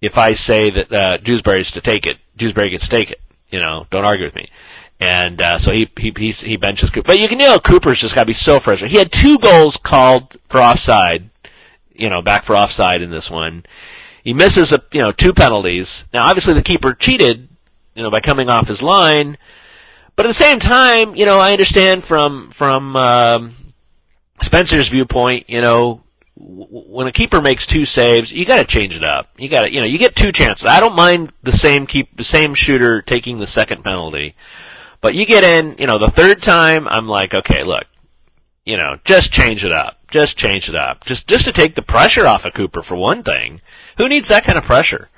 [0.00, 3.20] if I say that uh Jewsbury's to take it Jewsbury gets to take it
[3.50, 4.48] you know don't argue with me
[5.00, 7.06] and uh, so he he he, he benches Cooper.
[7.06, 8.90] But you can know Cooper's just got to be so frustrated.
[8.90, 11.30] He had two goals called for offside,
[11.94, 13.64] you know, back for offside in this one.
[14.24, 16.04] He misses a you know two penalties.
[16.12, 17.48] Now obviously the keeper cheated,
[17.94, 19.38] you know, by coming off his line.
[20.16, 23.54] But at the same time, you know, I understand from from um,
[24.42, 26.02] Spencer's viewpoint, you know,
[26.40, 29.28] when a keeper makes two saves, you got to change it up.
[29.38, 30.66] You got to, you know, you get two chances.
[30.66, 34.36] I don't mind the same keep the same shooter taking the second penalty.
[35.00, 37.84] But you get in, you know, the third time, I'm like, okay, look,
[38.64, 39.98] you know, just change it up.
[40.10, 41.04] Just change it up.
[41.04, 43.60] Just, just to take the pressure off of Cooper for one thing.
[43.96, 45.08] Who needs that kind of pressure?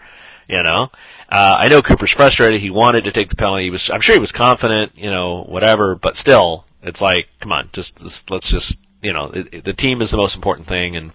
[0.48, 0.90] You know?
[1.28, 2.60] Uh, I know Cooper's frustrated.
[2.60, 3.64] He wanted to take the penalty.
[3.64, 7.52] He was, I'm sure he was confident, you know, whatever, but still, it's like, come
[7.52, 10.96] on, just, just let's just, you know, it, the team is the most important thing
[10.96, 11.12] and,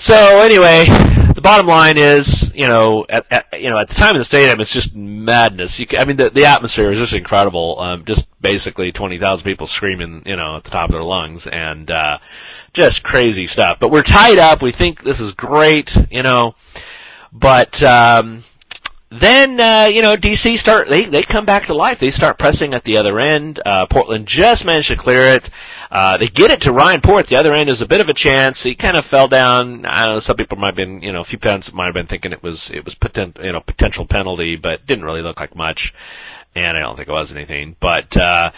[0.00, 0.84] so anyway,
[1.34, 4.24] the bottom line is, you know, at, at you know at the time of the
[4.24, 5.80] stadium, it's just madness.
[5.80, 7.80] You, I mean, the the atmosphere is just incredible.
[7.80, 11.48] Um, just basically twenty thousand people screaming, you know, at the top of their lungs,
[11.48, 12.18] and uh,
[12.74, 13.80] just crazy stuff.
[13.80, 14.62] But we're tied up.
[14.62, 16.54] We think this is great, you know,
[17.32, 18.44] but um,
[19.10, 21.98] then uh, you know DC start they they come back to life.
[21.98, 23.58] They start pressing at the other end.
[23.64, 25.50] Uh, Portland just managed to clear it.
[25.90, 27.22] Uh, they get it to Ryan Pore.
[27.22, 28.62] The other end is a bit of a chance.
[28.62, 29.86] He kind of fell down.
[29.86, 30.18] I don't know.
[30.20, 32.42] Some people might have been you know a few fans might have been thinking it
[32.42, 35.94] was it was potent, you know potential penalty, but didn't really look like much.
[36.54, 37.76] And I don't think it was anything.
[37.78, 38.50] But uh,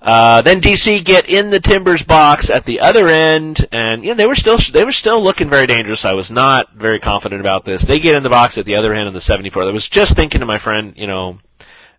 [0.00, 4.14] uh, then DC get in the Timbers box at the other end, and you know
[4.14, 6.04] they were still they were still looking very dangerous.
[6.04, 7.82] I was not very confident about this.
[7.82, 9.64] They get in the box at the other end of the 74.
[9.64, 11.38] I was just thinking to my friend, you know,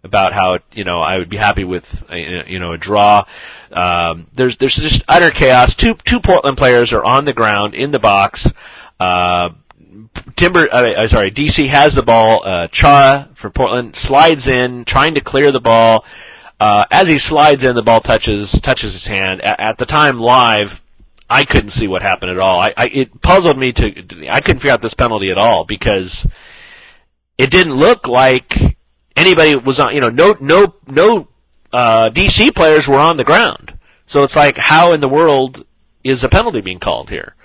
[0.04, 3.26] about how you know I would be happy with you know a draw.
[3.72, 5.76] Um, there's there's just utter chaos.
[5.76, 8.52] Two two Portland players are on the ground in the box.
[9.00, 9.50] Uh,
[10.36, 12.42] Timber, uh, sorry, DC has the ball.
[12.46, 16.06] Uh, Chara for Portland slides in, trying to clear the ball.
[16.60, 19.42] Uh, as he slides in, the ball touches touches his hand.
[19.42, 20.82] At, at the time, live,
[21.30, 22.60] I couldn't see what happened at all.
[22.60, 26.28] I, I it puzzled me to I couldn't figure out this penalty at all because
[27.38, 28.69] it didn't look like
[29.20, 29.94] anybody was on.
[29.94, 31.28] You know, no no no
[31.72, 33.78] uh, DC players were on the ground.
[34.06, 35.66] So it's like, how in the world
[36.04, 37.36] is a penalty being called here?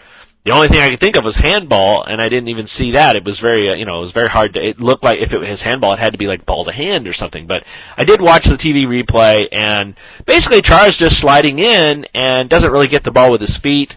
[0.45, 3.17] the only thing I could think of was handball, and I didn't even see that.
[3.17, 4.63] It was very, uh, you know, it was very hard to.
[4.63, 7.09] It looked like if it was handball, it had to be like ball to hand
[7.09, 7.47] or something.
[7.47, 7.65] But
[7.97, 9.95] I did watch the TV replay, and
[10.27, 13.97] basically Char's just sliding in and doesn't really get the ball with his feet.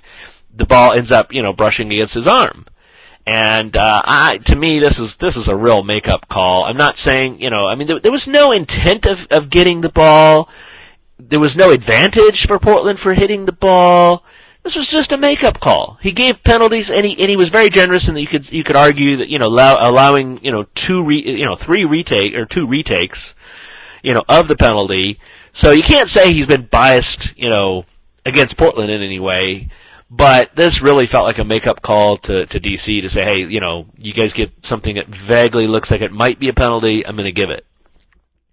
[0.55, 2.65] The ball ends up, you know, brushing against his arm.
[3.27, 6.63] And uh, I, to me, this is this is a real make-up call.
[6.63, 9.81] I'm not saying, you know, I mean, there, there was no intent of of getting
[9.81, 10.49] the ball.
[11.19, 14.23] There was no advantage for Portland for hitting the ball
[14.67, 15.97] this was just a makeup call.
[16.01, 18.75] He gave penalties, and he and he was very generous, and you could you could
[18.75, 22.45] argue that you know allow, allowing you know two re, you know three retake or
[22.45, 23.33] two retakes,
[24.03, 25.21] you know of the penalty.
[25.53, 27.85] So you can't say he's been biased, you know,
[28.25, 29.69] against Portland in any way.
[30.09, 33.59] But this really felt like a makeup call to, to DC to say, hey, you
[33.59, 37.17] know, you guys get something that vaguely looks like it might be a penalty, I'm
[37.17, 37.65] going to give it.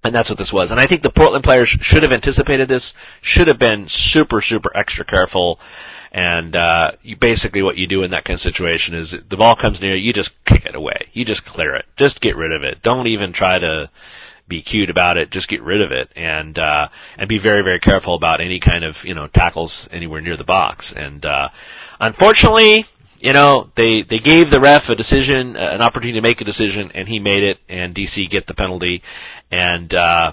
[0.02, 0.70] And that's what this was.
[0.70, 2.92] And I think the Portland players should have anticipated this,
[3.22, 5.60] should have been super, super extra careful.
[6.12, 9.56] And uh, you, basically, what you do in that kind of situation is the ball
[9.56, 11.08] comes near you, you just kick it away.
[11.12, 11.86] You just clear it.
[11.96, 12.82] Just get rid of it.
[12.82, 13.90] Don't even try to
[14.46, 15.30] be cute about it.
[15.30, 16.88] Just get rid of it, and uh,
[17.18, 20.44] and be very very careful about any kind of you know tackles anywhere near the
[20.44, 20.92] box.
[20.92, 21.48] And uh,
[22.00, 22.86] unfortunately,
[23.20, 26.92] you know they they gave the ref a decision, an opportunity to make a decision,
[26.94, 29.02] and he made it, and DC get the penalty,
[29.50, 29.92] and.
[29.92, 30.32] Uh,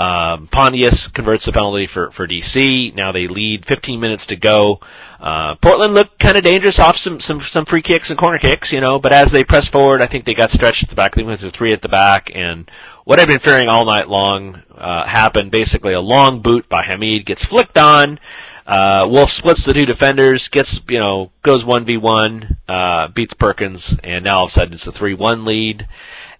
[0.00, 2.94] um, Pontius converts the penalty for, for DC.
[2.94, 4.80] Now they lead 15 minutes to go.
[5.20, 8.72] Uh, Portland looked kind of dangerous off some, some, some free kicks and corner kicks,
[8.72, 11.14] you know, but as they pressed forward, I think they got stretched at the back.
[11.14, 12.70] They went to three at the back and
[13.04, 15.50] what I've been fearing all night long, uh, happened.
[15.50, 18.18] Basically a long boot by Hamid gets flicked on.
[18.66, 24.24] Uh, Wolff splits the two defenders, gets, you know, goes 1v1, uh, beats Perkins, and
[24.24, 25.88] now all of a sudden it's a 3-1 lead.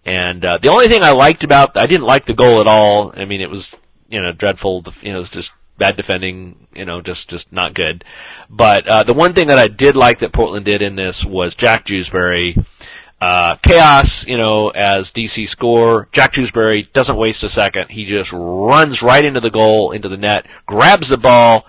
[0.04, 3.12] And uh, the only thing I liked about I didn't like the goal at all.
[3.14, 3.76] I mean, it was
[4.08, 4.84] you know dreadful.
[5.02, 6.66] You know, it was just bad defending.
[6.74, 8.04] You know, just just not good.
[8.48, 11.54] But uh, the one thing that I did like that Portland did in this was
[11.54, 12.64] Jack Jewsbury.
[13.20, 16.08] Uh, chaos, you know, as DC score.
[16.10, 17.90] Jack Jewsbury doesn't waste a second.
[17.90, 21.66] He just runs right into the goal, into the net, grabs the ball,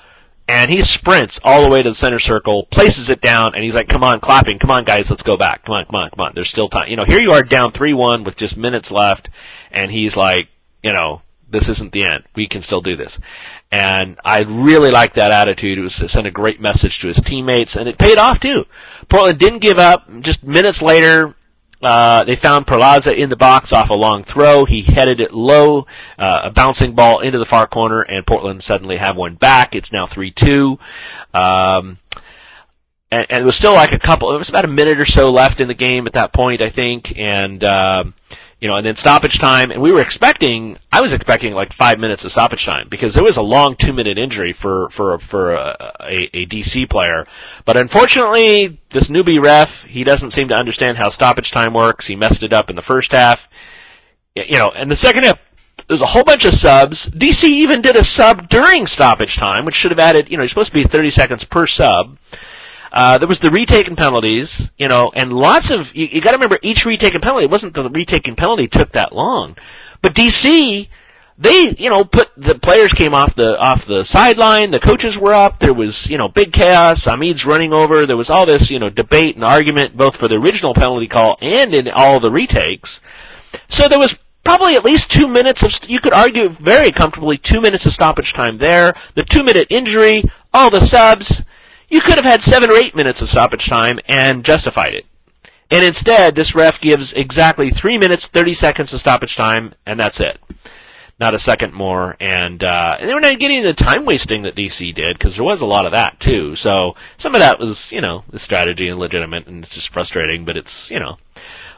[0.47, 3.75] and he sprints all the way to the center circle, places it down, and he's
[3.75, 4.59] like, "Come on, clapping!
[4.59, 5.65] Come on, guys, let's go back!
[5.65, 6.31] Come on, come on, come on!
[6.35, 6.89] There's still time.
[6.89, 9.29] You know, here you are down three-one with just minutes left,
[9.71, 10.49] and he's like,
[10.83, 12.23] you know, this isn't the end.
[12.35, 13.19] We can still do this."
[13.71, 15.77] And I really like that attitude.
[15.77, 18.65] It was it sent a great message to his teammates, and it paid off too.
[19.07, 20.09] Portland didn't give up.
[20.21, 21.35] Just minutes later,
[21.81, 24.65] uh, they found Perlaza in the box off a long throw.
[24.65, 28.97] He headed it low, uh, a bouncing ball into the far corner, and Portland suddenly
[28.97, 29.75] have one back.
[29.75, 30.79] It's now 3-2.
[31.33, 31.97] Um,
[33.11, 35.31] and, and it was still like a couple, it was about a minute or so
[35.31, 38.13] left in the game at that point, I think, and, um,
[38.61, 41.97] you know, and then stoppage time, and we were expecting, I was expecting like five
[41.97, 45.55] minutes of stoppage time because there was a long two minute injury for, for, for
[45.55, 47.25] a, a, a DC player.
[47.65, 52.05] But unfortunately, this newbie ref, he doesn't seem to understand how stoppage time works.
[52.05, 53.49] He messed it up in the first half.
[54.35, 55.39] You know, and the second half,
[55.87, 57.09] there's a whole bunch of subs.
[57.09, 60.49] DC even did a sub during stoppage time, which should have added, you know, you're
[60.49, 62.19] supposed to be 30 seconds per sub.
[62.91, 66.59] Uh, there was the retaken penalties, you know, and lots of, you, you gotta remember
[66.61, 69.55] each retaken penalty, it wasn't the retaken penalty took that long.
[70.01, 70.89] But DC,
[71.37, 75.33] they, you know, put, the players came off the, off the sideline, the coaches were
[75.33, 78.79] up, there was, you know, big chaos, Hamid's running over, there was all this, you
[78.79, 82.99] know, debate and argument both for the original penalty call and in all the retakes.
[83.69, 87.61] So there was probably at least two minutes of, you could argue very comfortably two
[87.61, 90.23] minutes of stoppage time there, the two minute injury,
[90.53, 91.43] all the subs,
[91.91, 95.05] you could have had seven or eight minutes of stoppage time and justified it.
[95.69, 100.21] And instead, this ref gives exactly three minutes, 30 seconds of stoppage time, and that's
[100.21, 100.39] it.
[101.19, 102.15] Not a second more.
[102.19, 105.61] And, uh, and we're not getting the time wasting that DC did, because there was
[105.61, 106.55] a lot of that too.
[106.55, 110.45] So, some of that was, you know, the strategy and legitimate, and it's just frustrating,
[110.45, 111.17] but it's, you know.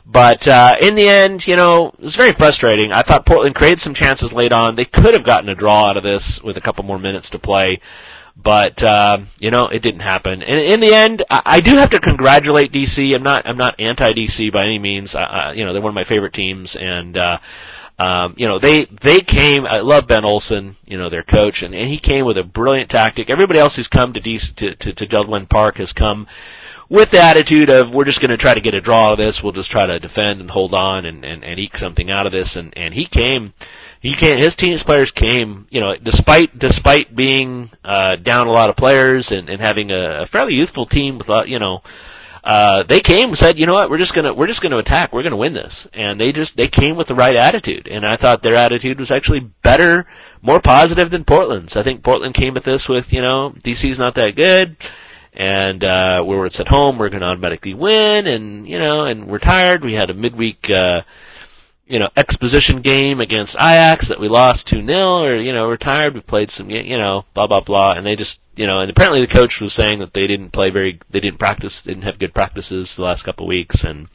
[0.06, 2.92] But, uh, in the end, you know, it was very frustrating.
[2.92, 4.76] I thought Portland created some chances late on.
[4.76, 7.40] They could have gotten a draw out of this with a couple more minutes to
[7.40, 7.80] play.
[8.36, 10.42] But uh, you know, it didn't happen.
[10.42, 13.16] And in the end, I, I do have to congratulate DC.
[13.16, 15.16] I'm not I'm not anti DC by any means.
[15.16, 17.40] Uh, you know, they're one of my favorite teams, and uh,
[18.00, 19.66] um, you know they they came.
[19.66, 22.90] I love Ben Olsen, you know, their coach, and, and he came with a brilliant
[22.90, 23.30] tactic.
[23.30, 26.28] Everybody else who's come to DC to to, to Jeld-Wen Park has come
[26.90, 29.44] with the attitude of we're just going to try to get a draw of this.
[29.44, 32.32] We'll just try to defend and hold on and and, and eke something out of
[32.32, 32.56] this.
[32.56, 33.54] And and he came
[34.04, 38.70] he came, his team's players came, you know, despite despite being uh, down a lot
[38.70, 41.82] of players and, and having a, a fairly youthful team with, uh, you know,
[42.44, 45.14] uh, they came and said, you know what, we're just gonna we're just gonna attack,
[45.14, 48.18] we're gonna win this, and they just they came with the right attitude, and I
[48.18, 50.06] thought their attitude was actually better,
[50.42, 51.78] more positive than Portland's.
[51.78, 54.76] I think Portland came at this with, you know, DC's not that good,
[55.32, 59.40] and uh, where it's at home, we're to automatically win, and you know, and we're
[59.40, 59.86] tired.
[59.86, 61.04] We had a midweek, uh,
[61.86, 65.78] you know, exposition game against Ajax that we lost two 0 or you know, we're
[65.78, 66.14] tired.
[66.14, 69.22] We played some, you know, blah blah blah, and they just, you know, and apparently
[69.22, 72.34] the coach was saying that they didn't play very, they didn't practice, didn't have good
[72.34, 74.08] practices the last couple of weeks, and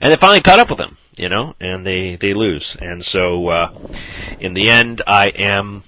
[0.00, 3.48] and they finally caught up with them, you know, and they they lose, and so
[3.48, 3.74] uh,
[4.38, 5.82] in the end, I am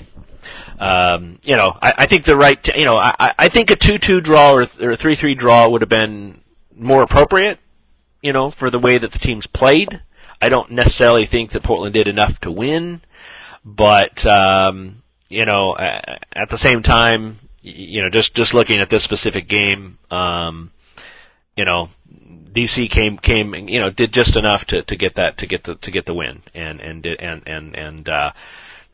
[0.79, 3.77] um, you know, I, I think the right, t- you know, I, I think a
[3.77, 6.41] 2-2 draw or, or a 3-3 draw would have been
[6.77, 7.59] more appropriate,
[8.21, 10.01] you know, for the way that the teams played.
[10.45, 13.01] I don't necessarily think that Portland did enough to win,
[13.65, 19.03] but, um, you know, at the same time, you know, just, just looking at this
[19.03, 20.71] specific game, um,
[21.57, 21.89] you know,
[22.53, 25.75] DC came came you know did just enough to to get that to get the
[25.75, 28.31] to get the win and and and and and uh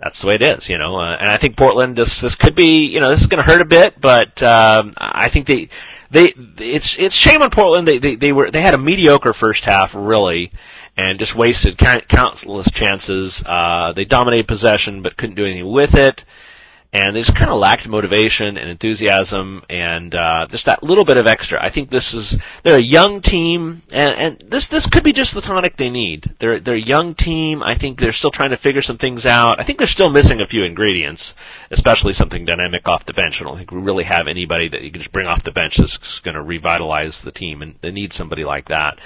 [0.00, 0.96] that's the way it is, you know.
[0.96, 3.50] Uh, and I think Portland, this this could be, you know, this is going to
[3.50, 5.68] hurt a bit, but um, I think they
[6.10, 7.86] they it's it's shame on Portland.
[7.86, 10.52] They they they were they had a mediocre first half really,
[11.00, 13.42] and just wasted countless chances.
[13.44, 16.24] Uh, they dominated possession, but couldn't do anything with it
[16.92, 21.18] and they just kind of lacked motivation and enthusiasm and uh, just that little bit
[21.18, 21.62] of extra.
[21.62, 25.34] I think this is they're a young team, and, and this this could be just
[25.34, 26.34] the tonic they need.
[26.40, 27.62] They're they're a young team.
[27.62, 29.60] I think they're still trying to figure some things out.
[29.60, 31.34] I think they're still missing a few ingredients,
[31.70, 33.40] especially something dynamic off the bench.
[33.40, 35.76] I don't think we really have anybody that you can just bring off the bench
[35.76, 38.98] that's going to revitalize the team, and they need somebody like that.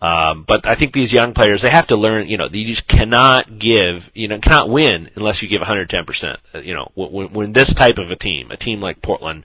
[0.00, 2.86] Um, but I think these young players, they have to learn, you know, you just
[2.86, 6.36] cannot give, you know, cannot win unless you give 110%.
[6.54, 9.44] Uh, you know, when, when this type of a team, a team like Portland,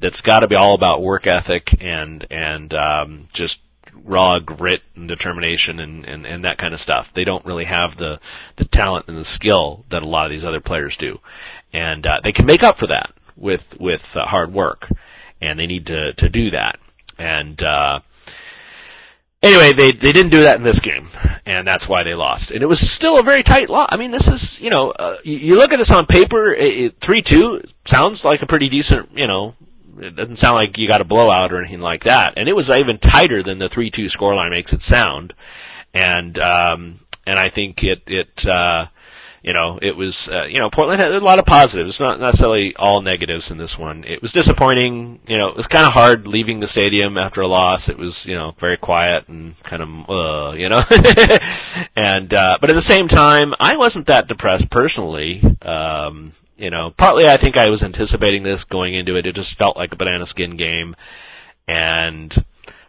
[0.00, 3.60] that's got to be all about work ethic and, and, um, just
[4.04, 7.12] raw grit and determination and, and, and that kind of stuff.
[7.12, 8.20] They don't really have the,
[8.56, 11.20] the talent and the skill that a lot of these other players do.
[11.72, 14.88] And, uh, they can make up for that with, with uh, hard work.
[15.40, 16.78] And they need to, to do that.
[17.18, 18.00] And, uh,
[19.42, 21.08] Anyway, they they didn't do that in this game,
[21.46, 22.50] and that's why they lost.
[22.50, 23.88] And it was still a very tight loss.
[23.90, 26.54] I mean, this is you know, uh, you, you look at this on paper,
[27.00, 29.16] three two sounds like a pretty decent.
[29.16, 29.54] You know,
[29.98, 32.34] it doesn't sound like you got a blowout or anything like that.
[32.36, 35.32] And it was even tighter than the three two scoreline makes it sound.
[35.94, 38.86] And um, and I think it it uh,
[39.42, 42.76] you know, it was, uh, you know, Portland had a lot of positives, not necessarily
[42.76, 44.04] all negatives in this one.
[44.04, 47.46] It was disappointing, you know, it was kind of hard leaving the stadium after a
[47.46, 47.88] loss.
[47.88, 50.82] It was, you know, very quiet and kind of, uh, you know,
[51.96, 55.42] and, uh, but at the same time, I wasn't that depressed personally.
[55.62, 59.26] Um, you know, partly I think I was anticipating this going into it.
[59.26, 60.96] It just felt like a banana skin game.
[61.66, 62.44] And,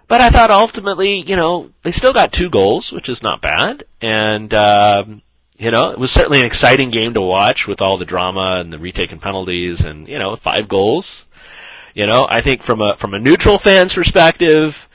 [0.09, 3.85] but I thought ultimately, you know, they still got two goals, which is not bad.
[4.01, 5.21] And, um,
[5.61, 8.73] you know, it was certainly an exciting game to watch with all the drama and
[8.73, 11.27] the retaken penalties and, you know, five goals.
[11.93, 14.89] You know, I think from a, from a neutral fan's perspective,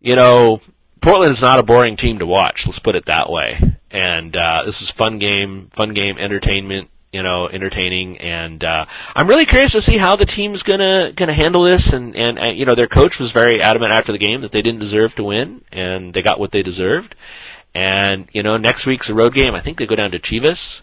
[0.00, 0.60] you know,
[1.00, 2.66] Portland is not a boring team to watch.
[2.66, 3.60] Let's put it that way.
[3.92, 9.28] And, uh, this is fun game, fun game, entertainment, you know, entertaining, and uh, I'm
[9.28, 11.92] really curious to see how the team's gonna gonna handle this.
[11.92, 14.62] And and uh, you know, their coach was very adamant after the game that they
[14.62, 17.14] didn't deserve to win, and they got what they deserved.
[17.74, 19.54] And, you know, next week's a road game.
[19.54, 20.82] I think they go down to Chivas.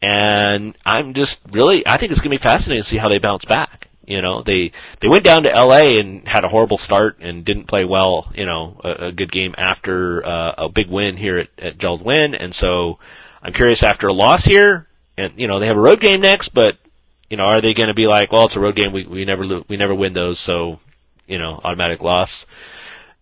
[0.00, 3.18] And I'm just really, I think it's going to be fascinating to see how they
[3.18, 3.88] bounce back.
[4.04, 7.66] You know, they, they went down to LA and had a horrible start and didn't
[7.66, 11.48] play well, you know, a, a good game after uh, a big win here at,
[11.58, 12.34] at Jeld-Wen.
[12.34, 12.98] And so
[13.42, 16.48] I'm curious after a loss here, and, you know, they have a road game next,
[16.48, 16.78] but,
[17.30, 18.92] you know, are they going to be like, well, it's a road game.
[18.92, 20.40] We, we never, lo- we never win those.
[20.40, 20.80] So,
[21.28, 22.44] you know, automatic loss.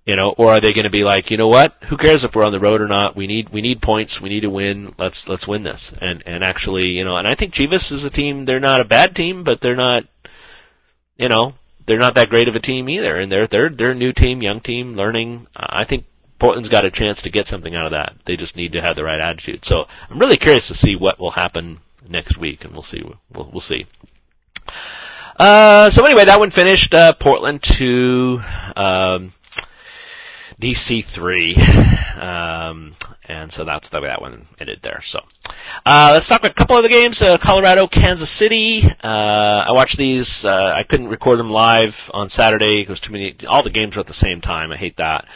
[0.06, 1.76] You know, or are they going to be like, you know what?
[1.84, 3.14] Who cares if we're on the road or not?
[3.14, 4.20] We need we need points.
[4.20, 4.94] We need to win.
[4.98, 5.92] Let's let's win this.
[6.00, 8.44] And and actually, you know, and I think Chivas is a team.
[8.44, 10.04] They're not a bad team, but they're not,
[11.16, 11.54] you know,
[11.86, 13.14] they're not that great of a team either.
[13.14, 15.46] And they're they're they're a new team, young team, learning.
[15.54, 16.06] I think
[16.38, 18.14] Portland's got a chance to get something out of that.
[18.24, 19.64] They just need to have the right attitude.
[19.64, 21.78] So I'm really curious to see what will happen
[22.08, 23.02] next week, and we'll see.
[23.02, 23.86] We'll we'll see.
[25.36, 26.94] Uh, so anyway, that one finished.
[26.94, 28.42] Uh, Portland to
[28.76, 29.32] um,
[30.60, 31.96] DC3.
[32.20, 32.94] Um,
[33.24, 35.00] and so that's the way that one ended there.
[35.02, 35.20] So,
[35.86, 37.22] uh, let's talk about a couple of the games.
[37.22, 38.84] Uh, Colorado, Kansas City.
[38.84, 40.44] Uh, I watched these.
[40.44, 43.36] Uh, I couldn't record them live on Saturday because too many.
[43.48, 44.70] All the games were at the same time.
[44.70, 45.26] I hate that.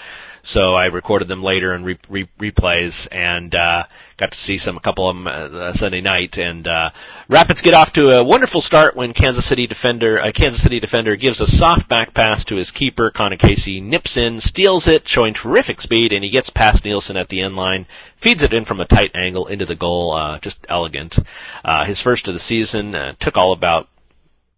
[0.42, 3.84] So I recorded them later in re- re- replays and uh,
[4.16, 6.38] got to see some a couple of them uh, Sunday night.
[6.38, 6.90] And uh,
[7.28, 11.16] Rapids get off to a wonderful start when Kansas City defender a Kansas City defender
[11.16, 13.10] gives a soft back pass to his keeper.
[13.10, 17.28] Conor Casey nips in, steals it, showing terrific speed, and he gets past Nielsen at
[17.28, 17.86] the end line,
[18.18, 20.12] feeds it in from a tight angle into the goal.
[20.12, 21.18] Uh, just elegant.
[21.64, 23.88] Uh, his first of the season uh, took all about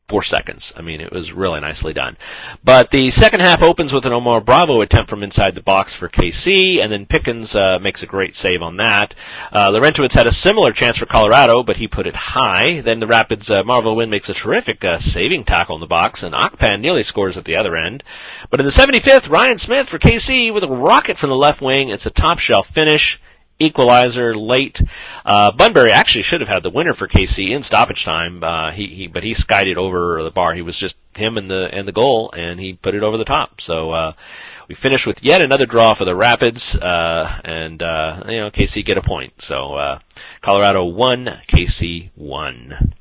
[0.08, 0.72] four seconds.
[0.76, 2.16] I mean, it was really nicely done.
[2.62, 6.08] But the second half opens with an Omar Bravo attempt from inside the box for
[6.08, 9.16] KC, and then Pickens uh, makes a great save on that.
[9.50, 12.82] Uh, Larentowicz had a similar chance for Colorado, but he put it high.
[12.82, 16.22] Then the Rapids uh, Marvell Wynne makes a terrific uh, saving tackle in the box,
[16.22, 18.04] and Akpan nearly scores at the other end.
[18.48, 21.88] But in the 75th, Ryan Smith for KC with a rocket from the left wing.
[21.88, 23.20] It's a top shelf finish
[23.58, 24.80] equalizer late.
[25.24, 28.42] Uh, Bunbury actually should have had the winner for KC in stoppage time.
[28.42, 30.54] Uh, he, he, but he skied it over the bar.
[30.54, 33.24] He was just him and the, and the goal and he put it over the
[33.24, 33.60] top.
[33.60, 34.12] So, uh,
[34.68, 38.84] we finished with yet another draw for the Rapids, uh, and, uh, you know, KC
[38.84, 39.40] get a point.
[39.40, 39.98] So, uh,
[40.40, 42.92] Colorado won, KC won.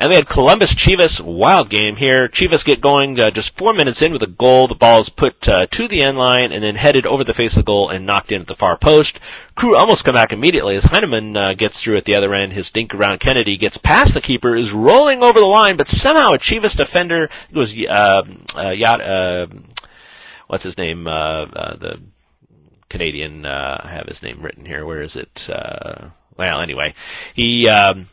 [0.00, 2.26] And we had Columbus Chivas wild game here.
[2.26, 4.66] Chivas get going uh, just four minutes in with a goal.
[4.66, 7.52] The ball is put uh, to the end line and then headed over the face
[7.52, 9.20] of the goal and knocked in at the far post.
[9.54, 12.54] Crew almost come back immediately as Heinemann uh, gets through at the other end.
[12.54, 16.32] His dink around Kennedy gets past the keeper, is rolling over the line, but somehow
[16.32, 18.22] a Chivas defender, it was uh,
[18.56, 19.48] uh, Yacht, uh,
[20.46, 22.00] what's his name, uh, uh, the
[22.88, 24.86] Canadian, uh, I have his name written here.
[24.86, 25.46] Where is it?
[25.52, 26.94] Uh, well, anyway,
[27.34, 27.68] he.
[27.68, 28.08] Um,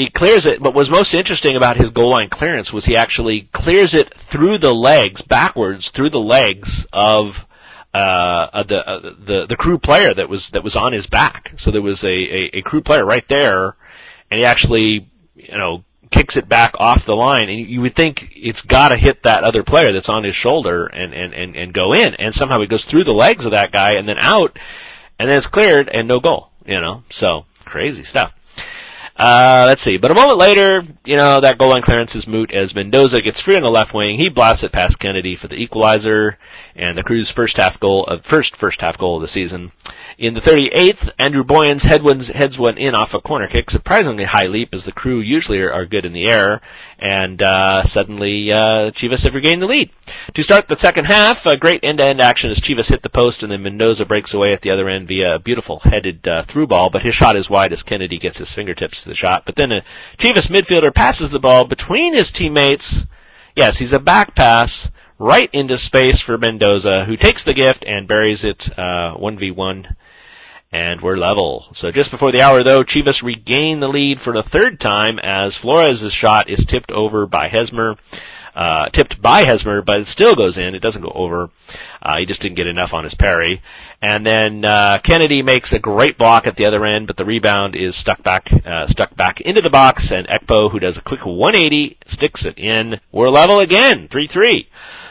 [0.00, 3.42] he clears it, but what's most interesting about his goal line clearance was he actually
[3.52, 7.46] clears it through the legs, backwards through the legs of
[7.92, 11.54] uh, the uh, the the crew player that was that was on his back.
[11.56, 13.76] So there was a, a, a crew player right there,
[14.30, 18.32] and he actually you know kicks it back off the line, and you would think
[18.34, 21.72] it's got to hit that other player that's on his shoulder and and and and
[21.72, 24.58] go in, and somehow it goes through the legs of that guy and then out,
[25.18, 26.50] and then it's cleared and no goal.
[26.64, 28.32] You know, so crazy stuff.
[29.20, 29.98] Uh, let's see.
[29.98, 33.38] But a moment later, you know, that goal line clearance is moot as Mendoza gets
[33.38, 34.16] free on the left wing.
[34.16, 36.38] He blasts it past Kennedy for the equalizer
[36.74, 39.72] and the Crew's first half goal, uh, first first half goal of the season.
[40.16, 41.82] In the 38th, Andrew Boyens
[42.30, 45.70] heads one in off a corner kick, surprisingly high leap as the crew usually are,
[45.70, 46.62] are good in the air,
[46.98, 49.90] and uh, suddenly uh, Chivas have regained the lead.
[50.34, 53.50] To start the second half, a great end-to-end action as Chivas hit the post and
[53.50, 56.88] then Mendoza breaks away at the other end via a beautiful headed uh, through ball,
[56.88, 59.44] but his shot is wide as Kennedy gets his fingertips to the shot.
[59.44, 59.84] But then a
[60.18, 63.04] Chivas midfielder passes the ball between his teammates.
[63.56, 68.06] Yes, he's a back pass right into space for Mendoza, who takes the gift and
[68.06, 69.96] buries it uh, 1v1
[70.70, 71.66] and we're level.
[71.72, 75.56] So just before the hour though, Chivas regain the lead for the third time as
[75.56, 77.96] Flores' shot is tipped over by Hesmer.
[78.54, 80.74] Uh, tipped by Hesmer, but it still goes in.
[80.74, 81.50] It doesn't go over.
[82.02, 83.62] Uh, he just didn't get enough on his parry.
[84.02, 87.76] And then, uh, Kennedy makes a great block at the other end, but the rebound
[87.76, 91.24] is stuck back, uh, stuck back into the box and Ekpo, who does a quick
[91.24, 92.98] 180, sticks it in.
[93.12, 94.66] We're level again, 3-3.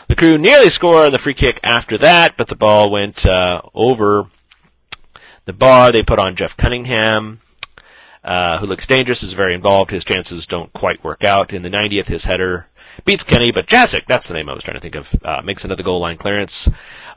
[0.08, 3.62] The crew nearly score on the free kick after that, but the ball went, uh,
[3.74, 4.26] over
[5.46, 5.92] the bar.
[5.92, 7.42] They put on Jeff Cunningham,
[8.24, 9.92] uh, who looks dangerous, is very involved.
[9.92, 11.54] His chances don't quite work out.
[11.54, 12.68] In the 90th, his header
[13.06, 15.66] beats Kenny, but Jazic, that's the name I was trying to think of, uh, makes
[15.66, 16.68] another goal line clearance.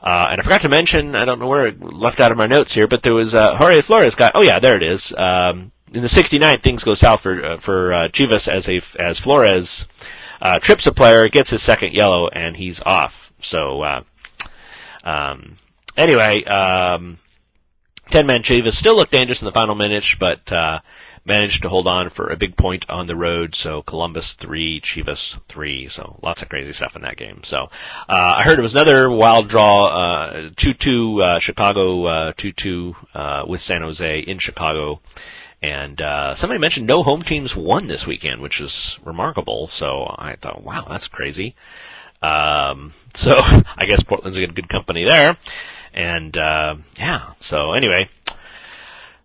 [0.01, 2.47] Uh, and I forgot to mention, I don't know where it left out of my
[2.47, 5.13] notes here, but there was, uh, Jorge Flores got, oh yeah, there it is.
[5.17, 9.19] Um, in the 69th, things go south for, uh, for, uh, Chivas as a, as
[9.19, 9.85] Flores,
[10.41, 13.31] uh, trips a player, gets his second yellow, and he's off.
[13.41, 14.03] So, uh,
[15.03, 15.55] um,
[15.95, 17.17] anyway, um,
[18.09, 20.79] 10 man Chivas still looked dangerous in the final minutes, but, uh,
[21.25, 23.55] managed to hold on for a big point on the road.
[23.55, 25.87] So Columbus three, Chivas three.
[25.87, 27.43] So lots of crazy stuff in that game.
[27.43, 27.69] So,
[28.09, 33.45] uh, I heard it was another wild draw, uh, 2-2, uh, Chicago, uh, 2-2, uh,
[33.47, 35.01] with San Jose in Chicago.
[35.61, 39.69] And, uh, somebody mentioned no home teams won this weekend, which is remarkable.
[39.69, 41.55] So I thought, wow, that's crazy.
[42.21, 45.37] Um, so I guess Portland's a good company there.
[45.93, 48.09] And, uh, yeah, so anyway,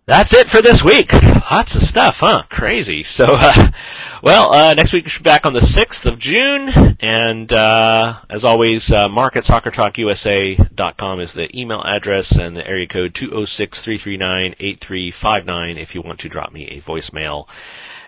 [0.09, 1.13] that's it for this week.
[1.13, 2.41] Lots of stuff, huh?
[2.49, 3.03] Crazy.
[3.03, 3.69] So, uh,
[4.23, 8.17] well, uh, next week we should be back on the 6th of June, and, uh,
[8.27, 15.79] as always, uh, mark at soccertalkusa.com is the email address, and the area code 206-339-8359
[15.79, 17.47] if you want to drop me a voicemail.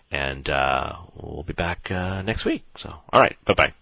[0.09, 2.63] And, uh, we'll be back, uh, next week.
[2.77, 3.73] So, alright, bye bye.